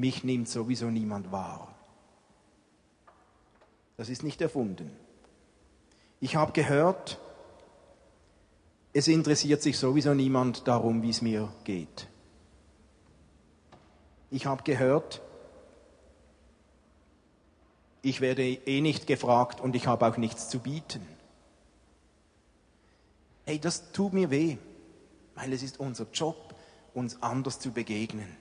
[0.00, 1.74] Mich nimmt sowieso niemand wahr.
[3.98, 4.90] Das ist nicht erfunden.
[6.20, 7.18] Ich habe gehört,
[8.94, 12.08] es interessiert sich sowieso niemand darum, wie es mir geht.
[14.30, 15.20] Ich habe gehört,
[18.00, 21.06] ich werde eh nicht gefragt und ich habe auch nichts zu bieten.
[23.44, 24.56] Hey, das tut mir weh,
[25.34, 26.54] weil es ist unser Job,
[26.94, 28.34] uns anders zu begegnen.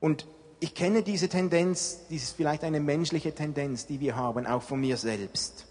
[0.00, 0.26] Und
[0.58, 4.80] ich kenne diese Tendenz, dies ist vielleicht eine menschliche Tendenz, die wir haben, auch von
[4.80, 5.66] mir selbst.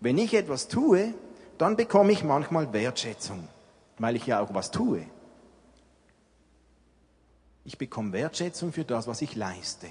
[0.00, 1.14] Wenn ich etwas tue,
[1.58, 3.46] dann bekomme ich manchmal Wertschätzung,
[3.98, 5.06] weil ich ja auch was tue.
[7.64, 9.86] Ich bekomme Wertschätzung für das, was ich leiste,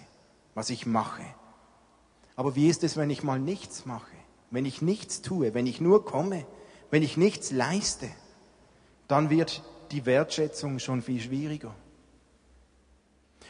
[0.56, 1.24] was ich mache.
[2.36, 4.16] Aber wie ist es, wenn ich mal nichts mache,
[4.50, 6.46] wenn ich nichts tue, wenn ich nur komme,
[6.90, 8.10] wenn ich nichts leiste?
[9.08, 11.74] Dann wird die Wertschätzung schon viel schwieriger.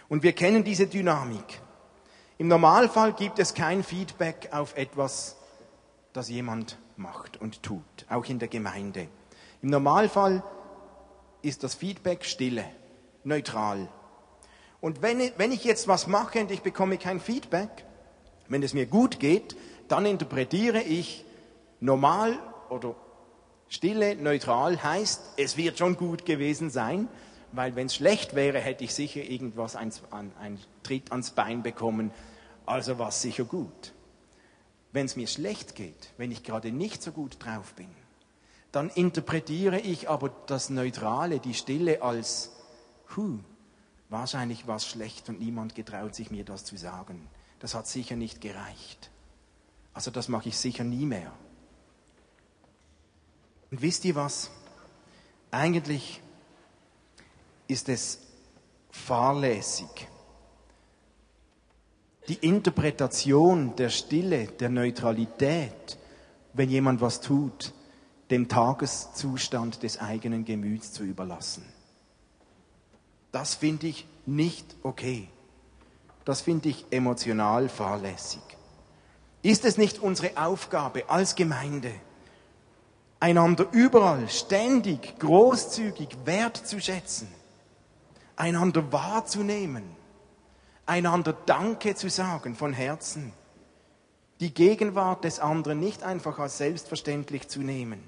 [0.09, 1.61] Und wir kennen diese Dynamik.
[2.39, 5.37] Im Normalfall gibt es kein Feedback auf etwas,
[6.13, 9.07] das jemand macht und tut, auch in der Gemeinde.
[9.61, 10.43] Im Normalfall
[11.41, 12.65] ist das Feedback stille,
[13.23, 13.87] neutral.
[14.81, 17.85] Und wenn, wenn ich jetzt was mache und ich bekomme kein Feedback,
[18.47, 19.55] wenn es mir gut geht,
[19.87, 21.25] dann interpretiere ich
[21.79, 22.95] normal oder
[23.67, 27.09] stille, neutral heißt, es wird schon gut gewesen sein,
[27.51, 32.11] weil wenn es schlecht wäre, hätte ich sicher irgendwas, ein, ein Tritt ans Bein bekommen,
[32.65, 33.93] also war es sicher gut.
[34.91, 37.89] Wenn es mir schlecht geht, wenn ich gerade nicht so gut drauf bin,
[38.71, 42.51] dann interpretiere ich aber das Neutrale, die Stille als,
[43.15, 43.39] hu,
[44.09, 47.27] wahrscheinlich war es schlecht und niemand getraut sich mir das zu sagen.
[47.59, 49.09] Das hat sicher nicht gereicht.
[49.93, 51.31] Also das mache ich sicher nie mehr.
[53.71, 54.51] Und wisst ihr was?
[55.51, 56.21] Eigentlich
[57.69, 58.19] ist es
[58.91, 60.07] fahrlässig.
[62.27, 65.97] Die Interpretation der Stille, der Neutralität,
[66.53, 67.73] wenn jemand was tut,
[68.29, 71.63] dem Tageszustand des eigenen Gemüts zu überlassen.
[73.31, 75.27] Das finde ich nicht okay.
[76.25, 78.41] Das finde ich emotional fahrlässig.
[79.41, 81.93] Ist es nicht unsere Aufgabe als Gemeinde,
[83.19, 87.38] einander überall ständig, großzügig wertzuschätzen,
[88.39, 89.83] einander wahrzunehmen,
[90.85, 93.33] einander Danke zu sagen von Herzen,
[94.39, 98.01] die Gegenwart des anderen nicht einfach als selbstverständlich zu nehmen?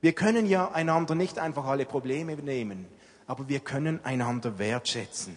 [0.00, 2.86] Wir können ja einander nicht einfach alle Probleme nehmen,
[3.26, 5.36] aber wir können einander wertschätzen.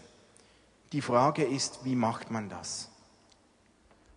[0.93, 2.89] Die Frage ist, wie macht man das?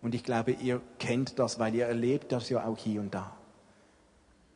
[0.01, 3.35] Und ich glaube, ihr kennt das, weil ihr erlebt das ja auch hier und da.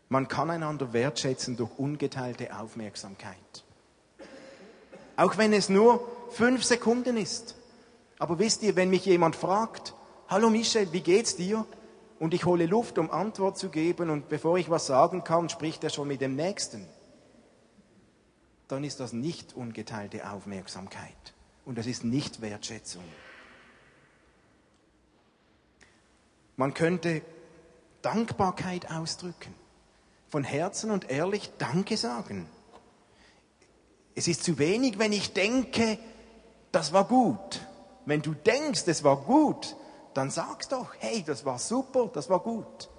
[0.07, 3.63] Man kann einander wertschätzen durch ungeteilte Aufmerksamkeit.
[5.21, 7.55] Auch wenn es nur fünf Sekunden ist.
[8.19, 9.93] Aber wisst ihr, wenn mich jemand fragt,
[10.27, 11.65] hallo Michel, wie geht's dir?
[12.21, 15.83] und ich hole Luft, um Antwort zu geben und bevor ich was sagen kann, spricht
[15.83, 16.87] er schon mit dem Nächsten,
[18.67, 21.33] dann ist das nicht ungeteilte Aufmerksamkeit
[21.65, 23.03] und das ist nicht Wertschätzung.
[26.57, 27.23] Man könnte
[28.03, 29.55] Dankbarkeit ausdrücken,
[30.29, 32.45] von Herzen und ehrlich Danke sagen.
[34.15, 35.97] Es ist zu wenig, wenn ich denke,
[36.71, 37.61] das war gut.
[38.05, 39.75] Wenn du denkst, es war gut,
[40.13, 42.89] dann sag's doch, hey, das war super, das war gut.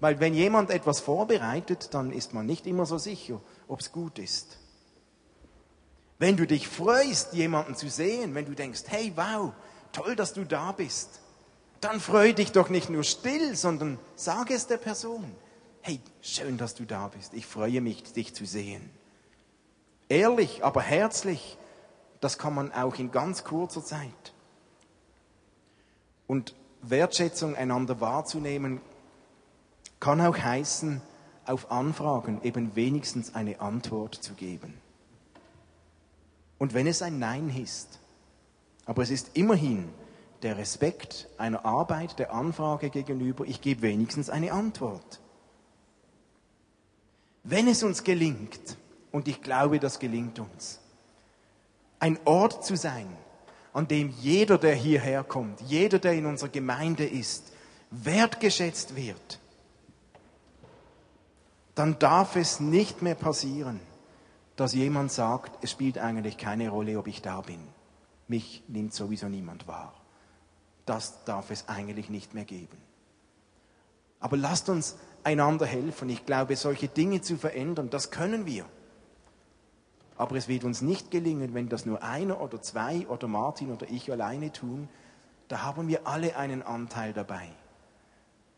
[0.00, 4.18] Weil wenn jemand etwas vorbereitet, dann ist man nicht immer so sicher, ob es gut
[4.18, 4.58] ist.
[6.18, 9.52] Wenn du dich freust, jemanden zu sehen, wenn du denkst, hey, wow,
[9.92, 11.20] toll, dass du da bist,
[11.80, 15.24] dann freu dich doch nicht nur still, sondern sag es der Person.
[15.82, 17.34] Hey, schön, dass du da bist.
[17.34, 18.88] Ich freue mich, dich zu sehen.
[20.12, 21.56] Ehrlich, aber herzlich,
[22.20, 24.34] das kann man auch in ganz kurzer Zeit.
[26.26, 28.82] Und Wertschätzung einander wahrzunehmen,
[30.00, 31.00] kann auch heißen,
[31.46, 34.74] auf Anfragen eben wenigstens eine Antwort zu geben.
[36.58, 37.98] Und wenn es ein Nein ist,
[38.84, 39.88] aber es ist immerhin
[40.42, 45.20] der Respekt einer Arbeit, der Anfrage gegenüber, ich gebe wenigstens eine Antwort.
[47.44, 48.76] Wenn es uns gelingt,
[49.12, 50.80] und ich glaube, das gelingt uns,
[52.00, 53.06] ein Ort zu sein,
[53.72, 57.52] an dem jeder, der hierher kommt, jeder, der in unserer Gemeinde ist,
[57.90, 59.38] wertgeschätzt wird,
[61.74, 63.80] dann darf es nicht mehr passieren,
[64.56, 67.60] dass jemand sagt, es spielt eigentlich keine Rolle, ob ich da bin.
[68.28, 69.94] Mich nimmt sowieso niemand wahr.
[70.84, 72.76] Das darf es eigentlich nicht mehr geben.
[74.20, 76.08] Aber lasst uns einander helfen.
[76.10, 78.66] Ich glaube, solche Dinge zu verändern, das können wir.
[80.16, 83.88] Aber es wird uns nicht gelingen, wenn das nur einer oder zwei oder Martin oder
[83.90, 84.88] ich alleine tun.
[85.48, 87.48] Da haben wir alle einen Anteil dabei.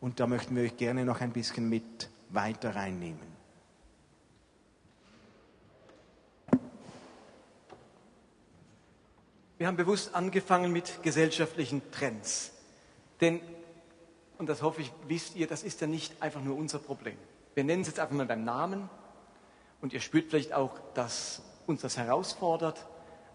[0.01, 3.35] Und da möchten wir euch gerne noch ein bisschen mit weiter reinnehmen.
[9.57, 12.51] Wir haben bewusst angefangen mit gesellschaftlichen Trends.
[13.21, 13.39] Denn,
[14.37, 17.17] und das hoffe ich, wisst ihr, das ist ja nicht einfach nur unser Problem.
[17.53, 18.89] Wir nennen es jetzt einfach mal beim Namen.
[19.81, 22.85] Und ihr spürt vielleicht auch, dass uns das herausfordert.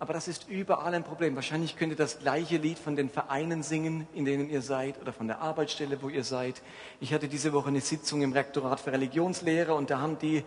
[0.01, 1.37] Aber das ist überall ein Problem.
[1.37, 5.13] Wahrscheinlich könnt ihr das gleiche Lied von den Vereinen singen, in denen ihr seid, oder
[5.13, 6.63] von der Arbeitsstelle, wo ihr seid.
[7.01, 10.43] Ich hatte diese Woche eine Sitzung im Rektorat für Religionslehre und da haben die,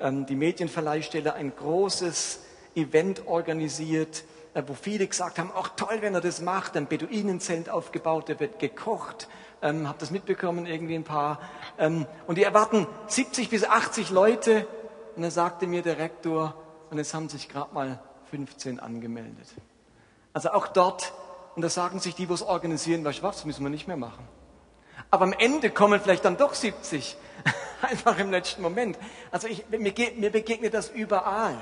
[0.00, 2.40] ähm, die Medienverleihstelle ein großes
[2.74, 4.24] Event organisiert,
[4.54, 8.40] äh, wo viele gesagt haben, auch toll, wenn er das macht, ein Beduinenzelt aufgebaut, der
[8.40, 9.28] wird gekocht.
[9.62, 11.40] Ähm, habt das mitbekommen, irgendwie ein paar.
[11.78, 14.66] Ähm, und die erwarten 70 bis 80 Leute.
[15.16, 16.54] Und dann sagte mir der Rektor,
[16.90, 18.00] und es haben sich gerade mal
[18.30, 19.48] 15 angemeldet.
[20.32, 21.12] Also auch dort
[21.56, 23.96] und da sagen sich die, wo es organisieren, weißt du was, müssen wir nicht mehr
[23.96, 24.28] machen.
[25.10, 27.16] Aber am Ende kommen vielleicht dann doch 70.
[27.80, 28.98] Einfach im letzten Moment.
[29.30, 31.56] Also ich, mir, mir begegnet das überall.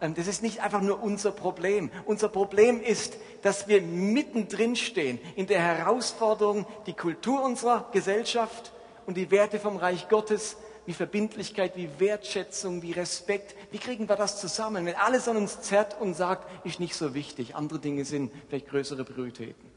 [0.00, 1.90] Ähm, das ist nicht einfach nur unser Problem.
[2.04, 8.72] Unser Problem ist, dass wir mittendrin stehen in der Herausforderung, die Kultur unserer Gesellschaft
[9.06, 10.56] und die Werte vom Reich Gottes,
[10.86, 13.54] wie Verbindlichkeit, wie Wertschätzung, wie Respekt.
[13.70, 17.14] Wie kriegen wir das zusammen, wenn alles an uns zerrt und sagt, ist nicht so
[17.14, 19.70] wichtig, andere Dinge sind vielleicht größere Prioritäten.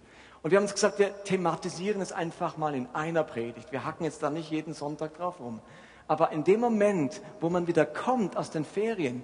[0.43, 3.72] Und wir haben uns gesagt, wir thematisieren es einfach mal in einer Predigt.
[3.72, 5.62] Wir hacken jetzt da nicht jeden Sonntag drauf rum.
[6.08, 9.24] Aber in dem Moment, wo man wieder kommt aus den Ferien,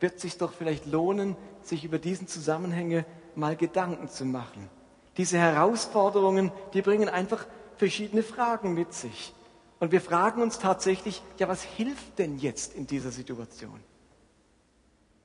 [0.00, 3.04] wird es sich doch vielleicht lohnen, sich über diesen Zusammenhänge
[3.34, 4.68] mal Gedanken zu machen.
[5.16, 7.46] Diese Herausforderungen, die bringen einfach
[7.76, 9.32] verschiedene Fragen mit sich.
[9.78, 13.80] Und wir fragen uns tatsächlich, ja, was hilft denn jetzt in dieser Situation?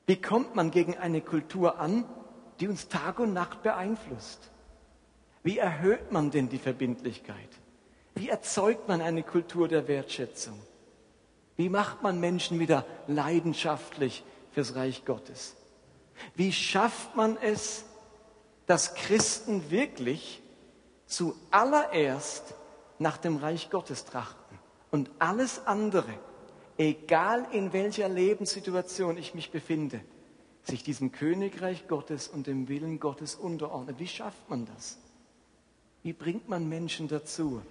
[0.06, 2.04] Wie kommt man gegen eine Kultur an,
[2.60, 4.52] die uns Tag und Nacht beeinflusst?
[5.44, 7.50] Wie erhöht man denn die Verbindlichkeit?
[8.14, 10.60] Wie erzeugt man eine Kultur der Wertschätzung?
[11.56, 15.56] Wie macht man Menschen wieder leidenschaftlich fürs Reich Gottes?
[16.36, 17.86] Wie schafft man es,
[18.66, 20.42] dass Christen wirklich
[21.06, 22.54] zuallererst
[23.00, 24.41] nach dem Reich Gottes trachten
[24.92, 26.14] und alles andere,
[26.78, 30.02] egal in welcher Lebenssituation ich mich befinde,
[30.64, 34.00] sich diesem Königreich Gottes und dem Willen Gottes unterordnet?
[34.00, 35.00] Wie schafft man das?
[36.04, 37.62] Wie bringt man Menschen dazu,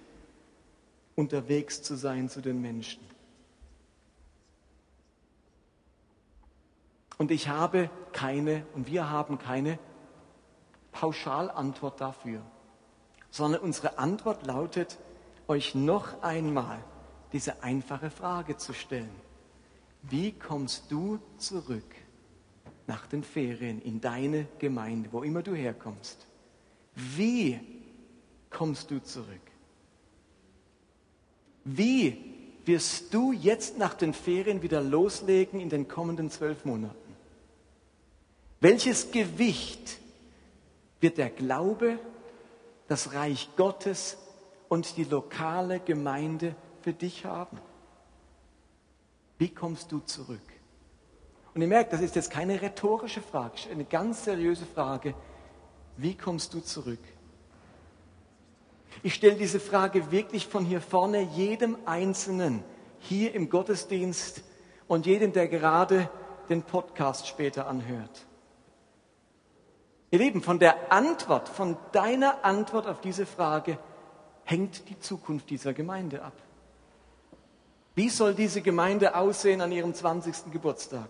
[1.15, 3.01] unterwegs zu sein zu den Menschen?
[7.17, 9.77] Und ich habe keine, und wir haben keine
[10.91, 12.41] Pauschalantwort dafür,
[13.29, 14.97] sondern unsere Antwort lautet,
[15.47, 16.83] euch noch einmal
[17.33, 19.15] diese einfache Frage zu stellen.
[20.03, 21.95] Wie kommst du zurück
[22.87, 26.25] nach den Ferien in deine Gemeinde, wo immer du herkommst?
[26.95, 27.59] Wie
[28.49, 29.41] kommst du zurück?
[31.63, 32.17] Wie
[32.65, 36.97] wirst du jetzt nach den Ferien wieder loslegen in den kommenden zwölf Monaten?
[38.59, 39.99] Welches Gewicht
[40.99, 41.99] wird der Glaube,
[42.87, 44.17] das Reich Gottes
[44.69, 47.57] und die lokale Gemeinde für dich haben?
[49.37, 50.39] Wie kommst du zurück?
[51.53, 55.13] Und ihr merkt, das ist jetzt keine rhetorische Frage, eine ganz seriöse Frage.
[55.97, 56.99] Wie kommst du zurück?
[59.03, 62.63] Ich stelle diese Frage wirklich von hier vorne jedem Einzelnen
[62.99, 64.43] hier im Gottesdienst
[64.87, 66.09] und jedem, der gerade
[66.49, 68.25] den Podcast später anhört.
[70.11, 73.79] Ihr Lieben, von der Antwort, von deiner Antwort auf diese Frage
[74.43, 76.33] hängt die Zukunft dieser Gemeinde ab.
[77.95, 80.51] Wie soll diese Gemeinde aussehen an ihrem 20.
[80.51, 81.09] Geburtstag?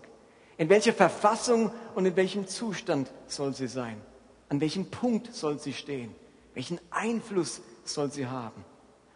[0.58, 4.00] In welcher Verfassung und in welchem Zustand soll sie sein?
[4.48, 6.14] An welchem Punkt soll sie stehen?
[6.54, 8.64] Welchen Einfluss soll sie haben?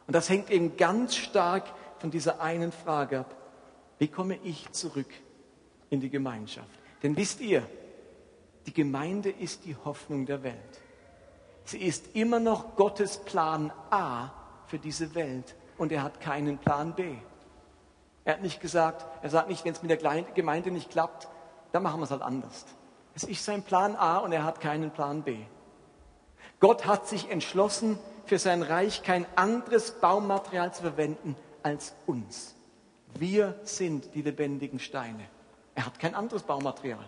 [0.07, 1.65] Und das hängt eben ganz stark
[1.99, 3.37] von dieser einen Frage ab.
[3.99, 5.09] Wie komme ich zurück
[5.91, 6.69] in die Gemeinschaft?
[7.03, 7.69] Denn wisst ihr,
[8.67, 10.81] die Gemeinde ist die Hoffnung der Welt.
[11.65, 14.31] Sie ist immer noch Gottes Plan A
[14.67, 17.17] für diese Welt und er hat keinen Plan B.
[18.27, 21.29] Er hat nicht gesagt, er sagt nicht, wenn es mit der Gemeinde nicht klappt,
[21.71, 22.67] dann machen wir es halt anders.
[23.15, 25.39] Es ist sein Plan A und er hat keinen Plan B.
[26.59, 32.57] Gott hat sich entschlossen, für sein Reich kein anderes Baumaterial zu verwenden als uns.
[33.15, 35.29] Wir sind die lebendigen Steine.
[35.77, 37.07] Er hat kein anderes Baumaterial.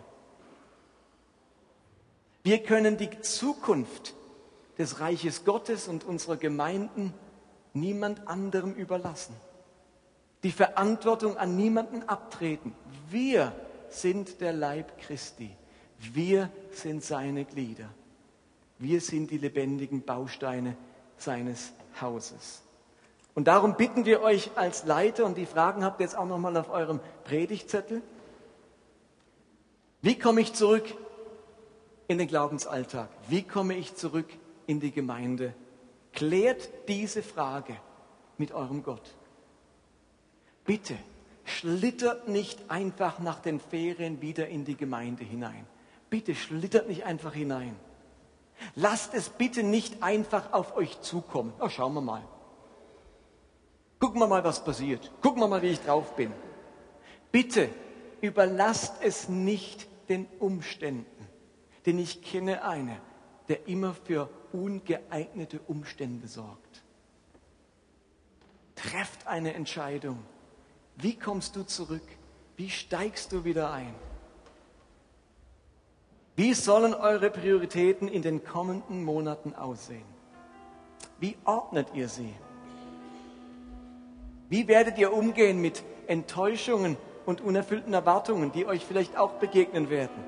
[2.44, 4.14] Wir können die Zukunft
[4.78, 7.12] des Reiches Gottes und unserer Gemeinden
[7.74, 9.34] niemand anderem überlassen.
[10.42, 12.74] Die Verantwortung an niemanden abtreten.
[13.10, 13.52] Wir
[13.88, 15.50] sind der Leib Christi.
[15.98, 17.88] Wir sind seine Glieder.
[18.78, 20.76] Wir sind die lebendigen Bausteine
[21.16, 22.62] seines Hauses.
[23.34, 26.56] Und darum bitten wir euch als Leiter, und die Fragen habt ihr jetzt auch nochmal
[26.56, 28.02] auf eurem Predigtzettel,
[30.00, 30.84] wie komme ich zurück
[32.06, 33.08] in den Glaubensalltag?
[33.28, 34.28] Wie komme ich zurück
[34.66, 35.54] in die Gemeinde?
[36.12, 37.76] Klärt diese Frage
[38.38, 39.14] mit eurem Gott.
[40.68, 40.98] Bitte,
[41.46, 45.66] schlittert nicht einfach nach den Ferien wieder in die Gemeinde hinein.
[46.10, 47.74] Bitte schlittert nicht einfach hinein.
[48.74, 51.54] Lasst es bitte nicht einfach auf euch zukommen.
[51.58, 52.22] Oh, schauen wir mal.
[53.98, 55.10] Gucken wir mal, was passiert.
[55.22, 56.34] Gucken wir mal, wie ich drauf bin.
[57.32, 57.70] Bitte
[58.20, 61.28] überlasst es nicht den Umständen.
[61.86, 63.00] Denn ich kenne einen,
[63.48, 66.84] der immer für ungeeignete Umstände sorgt.
[68.74, 70.22] Trefft eine Entscheidung.
[71.00, 72.02] Wie kommst du zurück?
[72.56, 73.94] Wie steigst du wieder ein?
[76.34, 80.06] Wie sollen eure Prioritäten in den kommenden Monaten aussehen?
[81.20, 82.34] Wie ordnet ihr sie?
[84.48, 86.96] Wie werdet ihr umgehen mit Enttäuschungen
[87.26, 90.24] und unerfüllten Erwartungen, die euch vielleicht auch begegnen werden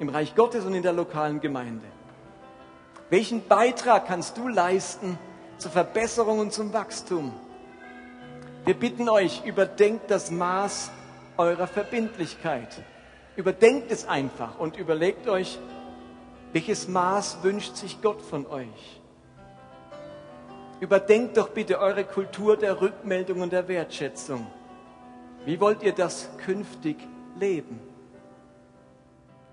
[0.00, 1.86] im Reich Gottes und in der lokalen Gemeinde?
[3.10, 5.16] Welchen Beitrag kannst du leisten
[5.58, 7.32] zur Verbesserung und zum Wachstum?
[8.64, 10.90] Wir bitten euch, überdenkt das Maß
[11.36, 12.68] eurer Verbindlichkeit.
[13.36, 15.58] Überdenkt es einfach und überlegt euch,
[16.52, 19.00] welches Maß wünscht sich Gott von euch?
[20.80, 24.46] Überdenkt doch bitte eure Kultur der Rückmeldung und der Wertschätzung.
[25.44, 26.96] Wie wollt ihr das künftig
[27.38, 27.80] leben?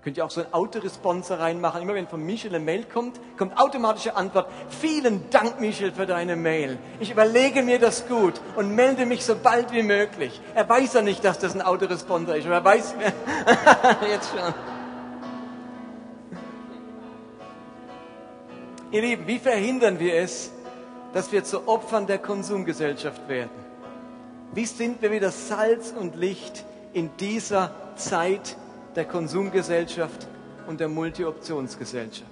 [0.06, 1.82] Könnt ihr auch so einen Autoresponsor reinmachen.
[1.82, 4.46] Immer wenn von Michel eine Mail kommt, kommt automatische Antwort.
[4.68, 6.78] Vielen Dank, Michel, für deine Mail.
[7.00, 10.40] Ich überlege mir das gut und melde mich so bald wie möglich.
[10.54, 12.94] Er weiß ja nicht, dass das ein Autoresponsor ist, aber er weiß
[14.08, 14.54] jetzt schon.
[18.92, 20.52] Ihr Lieben, wie verhindern wir es,
[21.14, 23.50] dass wir zu Opfern der Konsumgesellschaft werden?
[24.52, 28.56] Wie sind wir wieder Salz und Licht in dieser Zeit,
[28.96, 30.26] der Konsumgesellschaft
[30.66, 32.30] und der Multi-Optionsgesellschaft.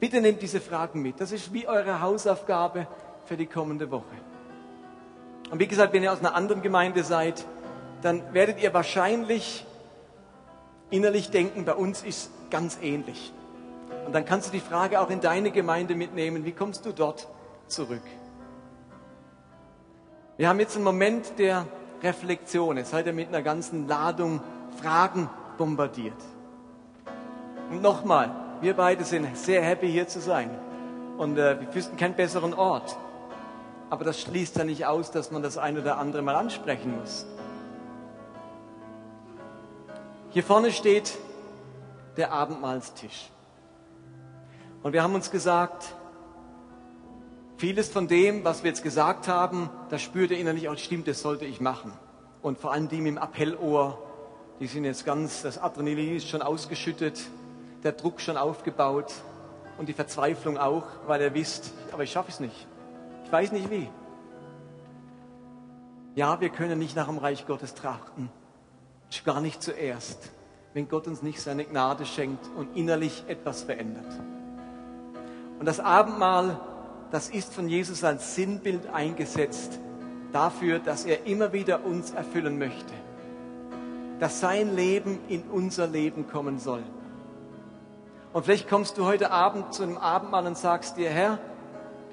[0.00, 1.20] Bitte nehmt diese Fragen mit.
[1.20, 2.86] Das ist wie eure Hausaufgabe
[3.26, 4.04] für die kommende Woche.
[5.50, 7.44] Und wie gesagt, wenn ihr aus einer anderen Gemeinde seid,
[8.02, 9.66] dann werdet ihr wahrscheinlich
[10.90, 13.32] innerlich denken, bei uns ist ganz ähnlich.
[14.06, 17.28] Und dann kannst du die Frage auch in deine Gemeinde mitnehmen, wie kommst du dort
[17.66, 18.02] zurück?
[20.36, 21.66] Wir haben jetzt einen Moment der
[22.02, 22.76] Reflexion.
[22.76, 24.40] Jetzt seid ihr mit einer ganzen Ladung
[24.80, 25.28] Fragen
[25.58, 26.16] bombardiert.
[27.70, 30.50] Und nochmal, wir beide sind sehr happy hier zu sein.
[31.18, 32.96] Und äh, wir wüssten keinen besseren Ort.
[33.90, 37.26] Aber das schließt ja nicht aus, dass man das ein oder andere mal ansprechen muss.
[40.30, 41.18] Hier vorne steht
[42.16, 43.30] der Abendmahlstisch.
[44.82, 45.94] Und wir haben uns gesagt,
[47.56, 51.20] vieles von dem, was wir jetzt gesagt haben, da spürt er innerlich auch, stimmt, das
[51.20, 51.92] sollte ich machen.
[52.42, 53.98] Und vor allem dem Appellohr,
[54.60, 57.20] die sind jetzt ganz, das Adrenalin ist schon ausgeschüttet,
[57.84, 59.12] der Druck schon aufgebaut
[59.78, 62.66] und die Verzweiflung auch, weil er wisst, aber ich schaffe es nicht.
[63.24, 63.88] Ich weiß nicht wie.
[66.16, 68.30] Ja, wir können nicht nach dem Reich Gottes trachten.
[69.24, 70.30] Gar nicht zuerst,
[70.74, 74.12] wenn Gott uns nicht seine Gnade schenkt und innerlich etwas verändert.
[75.58, 76.60] Und das Abendmahl,
[77.10, 79.78] das ist von Jesus als Sinnbild eingesetzt
[80.32, 82.92] dafür, dass er immer wieder uns erfüllen möchte
[84.18, 86.82] dass sein Leben in unser Leben kommen soll.
[88.32, 91.38] Und vielleicht kommst du heute Abend zu einem Abendmahl und sagst dir, Herr,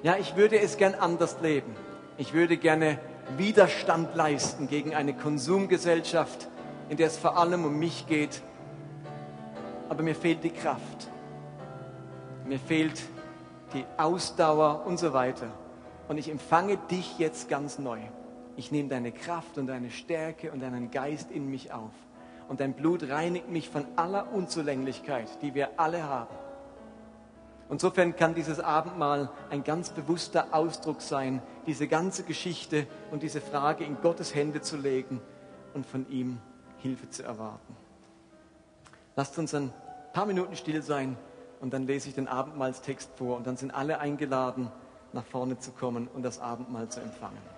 [0.02, 1.74] ja, ich würde es gern anders leben.
[2.16, 2.98] Ich würde gerne
[3.36, 6.48] Widerstand leisten gegen eine Konsumgesellschaft,
[6.88, 8.40] in der es vor allem um mich geht.
[9.88, 11.08] Aber mir fehlt die Kraft.
[12.46, 13.02] Mir fehlt
[13.74, 15.48] die Ausdauer und so weiter.
[16.08, 17.98] Und ich empfange dich jetzt ganz neu.
[18.56, 21.92] Ich nehme deine Kraft und deine Stärke und deinen Geist in mich auf.
[22.48, 26.34] Und dein Blut reinigt mich von aller Unzulänglichkeit, die wir alle haben.
[27.68, 33.84] Insofern kann dieses Abendmahl ein ganz bewusster Ausdruck sein, diese ganze Geschichte und diese Frage
[33.84, 35.20] in Gottes Hände zu legen
[35.74, 36.38] und von ihm
[36.78, 37.76] Hilfe zu erwarten.
[39.16, 39.72] Lasst uns ein
[40.12, 41.16] paar Minuten still sein
[41.60, 44.70] und dann lese ich den Abendmahlstext vor und dann sind alle eingeladen,
[45.12, 47.55] nach vorne zu kommen und das Abendmahl zu empfangen.